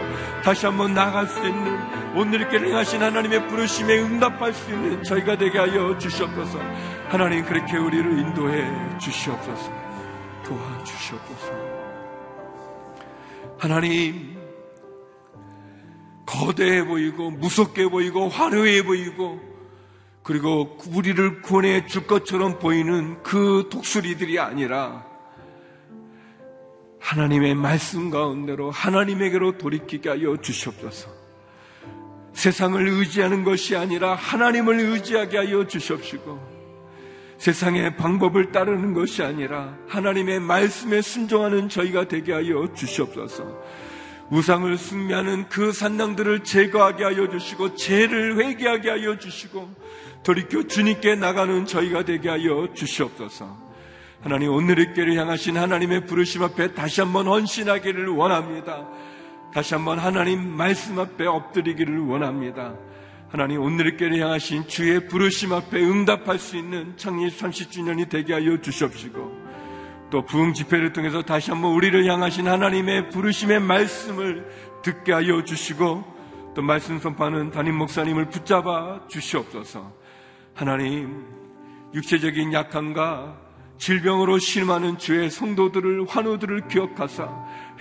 다시 0.45 0.67
한번 0.67 0.95
나아갈 0.95 1.27
수 1.27 1.39
있는 1.45 1.79
오늘 2.15 2.41
이렇게 2.41 2.59
행하신 2.59 3.03
하나님의 3.03 3.49
부르심에 3.49 3.99
응답할 3.99 4.53
수 4.53 4.71
있는 4.71 5.03
저희가 5.03 5.37
되게 5.37 5.59
하여 5.59 5.99
주시옵소서. 5.99 6.61
하나님 7.09 7.45
그렇게 7.45 7.77
우리를 7.77 8.19
인도해 8.19 8.65
주시옵소서. 8.99 9.73
도와주시옵소서. 10.45 11.53
하나님 13.59 14.36
거대해 16.27 16.85
보이고 16.85 17.31
무섭게 17.31 17.89
보이고 17.89 18.29
화려해 18.29 18.85
보이고 18.85 19.41
그리고 20.23 20.77
우리를 20.93 21.41
구원해 21.43 21.87
줄 21.87 22.07
것처럼 22.07 22.59
보이는 22.59 23.23
그 23.23 23.69
독수리들이 23.71 24.41
아니라 24.41 25.07
하나님의 26.99 27.55
말씀 27.55 28.11
가운데로 28.11 28.73
하나님에게로 28.73 29.59
돌이키게 29.59 30.09
하여 30.09 30.37
주시옵소서. 30.41 31.09
세상을 32.33 32.87
의지하는 32.87 33.45
것이 33.45 33.77
아니라 33.77 34.17
하나님을 34.17 34.81
의지하게 34.81 35.39
하여 35.39 35.67
주시옵시고 35.67 36.57
세상의 37.39 37.97
방법을 37.97 38.51
따르는 38.51 38.95
것이 38.95 39.23
아니라 39.23 39.77
하나님의 39.87 40.41
말씀에 40.41 41.03
순종하는 41.03 41.69
저희가 41.69 42.09
되게 42.09 42.33
하여 42.33 42.69
주시옵소서. 42.75 43.63
우상을 44.31 44.77
숭배하는 44.77 45.49
그 45.49 45.73
산당들을 45.73 46.45
제거하게 46.45 47.05
하여 47.05 47.29
주시고 47.29 47.77
죄를 47.77 48.39
회개하게 48.39 48.91
하여 48.91 49.19
주시고 49.19 49.69
돌이켜 50.25 50.67
주님께 50.67 51.15
나가는 51.15 51.65
저희가 51.65 52.05
되게 52.05 52.29
하여 52.29 52.69
주시옵소서. 52.75 53.67
하나님 54.21 54.51
오늘의 54.51 54.95
교를 54.95 55.17
향하신 55.17 55.57
하나님의 55.57 56.07
부르심 56.07 56.43
앞에 56.43 56.75
다시 56.75 57.01
한번 57.01 57.29
헌신하기를 57.29 58.09
원합니다. 58.09 58.89
다시 59.55 59.75
한번 59.75 60.01
하나님 60.01 60.45
말씀 60.57 60.99
앞에 60.99 61.27
엎드리기를 61.27 62.01
원합니다. 62.01 62.75
하나님 63.29 63.63
오늘의 63.63 63.97
교를 63.97 64.21
향하신 64.21 64.67
주의 64.67 65.07
부르심 65.07 65.53
앞에 65.53 65.81
응답할 65.81 66.39
수 66.41 66.57
있는 66.57 66.97
창립 66.97 67.37
30주년이 67.39 68.09
되게 68.09 68.33
하여 68.33 68.61
주시옵시고 68.61 69.46
또 70.11 70.25
부흥 70.25 70.53
집회를 70.53 70.93
통해서 70.93 71.23
다시 71.23 71.51
한번 71.51 71.73
우리를 71.73 72.07
향하신 72.07 72.47
하나님의 72.47 73.11
부르심의 73.11 73.61
말씀을 73.61 74.47
듣게 74.83 75.13
하여 75.13 75.43
주시고 75.43 76.05
또 76.55 76.63
말씀 76.63 76.99
선파는 76.99 77.51
담임 77.51 77.77
목사님을 77.77 78.31
붙잡아 78.31 79.09
주시옵소서. 79.09 79.93
하나님 80.55 81.27
육체적인 81.93 82.53
약함과 82.53 83.37
질병으로 83.79 84.39
심하는 84.39 84.97
주의 84.97 85.31
성도들을 85.31 86.07
환우들을 86.09 86.69
기억하사 86.69 87.29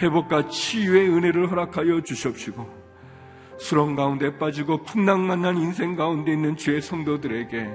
회복과 0.02 0.50
치유의 0.50 1.10
은혜를 1.10 1.50
허락하여 1.50 2.02
주시옵시고 2.02 2.86
수렁 3.58 3.96
가운데 3.96 4.38
빠지고 4.38 4.84
풍랑 4.84 5.26
만난 5.26 5.58
인생 5.58 5.96
가운데 5.96 6.34
있는 6.34 6.58
주의 6.58 6.82
성도들에게 6.82 7.70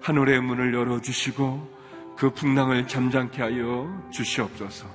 하늘의 0.00 0.40
문을 0.42 0.72
열어주시고 0.74 1.75
그 2.16 2.30
풍랑을 2.30 2.88
잠잠케 2.88 3.42
하여 3.42 4.08
주시옵소서. 4.10 4.86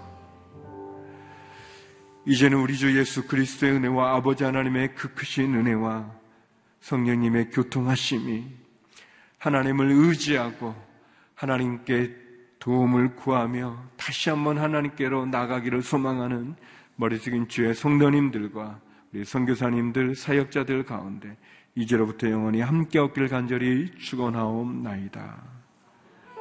이제는 2.25 2.57
우리 2.57 2.77
주 2.77 2.97
예수 2.97 3.27
그리스도의 3.27 3.73
은혜와 3.73 4.15
아버지 4.15 4.43
하나님의 4.43 4.95
그 4.95 5.13
크신 5.13 5.53
은혜와 5.55 6.11
성령님의 6.81 7.51
교통하심이 7.51 8.45
하나님을 9.37 9.91
의지하고 9.91 10.75
하나님께 11.35 12.15
도움을 12.59 13.15
구하며 13.15 13.89
다시 13.97 14.29
한번 14.29 14.57
하나님께로 14.59 15.25
나가기를 15.27 15.81
소망하는 15.81 16.55
머리 16.95 17.17
숙인 17.17 17.47
주의 17.47 17.73
성도님들과 17.73 18.79
우리 19.13 19.25
선교사님들, 19.25 20.15
사역자들 20.15 20.85
가운데 20.85 21.37
이제로부터 21.75 22.29
영원히 22.29 22.61
함께 22.61 22.99
없기를 22.99 23.29
간절히 23.29 23.91
축원하옵나이다. 23.97 25.50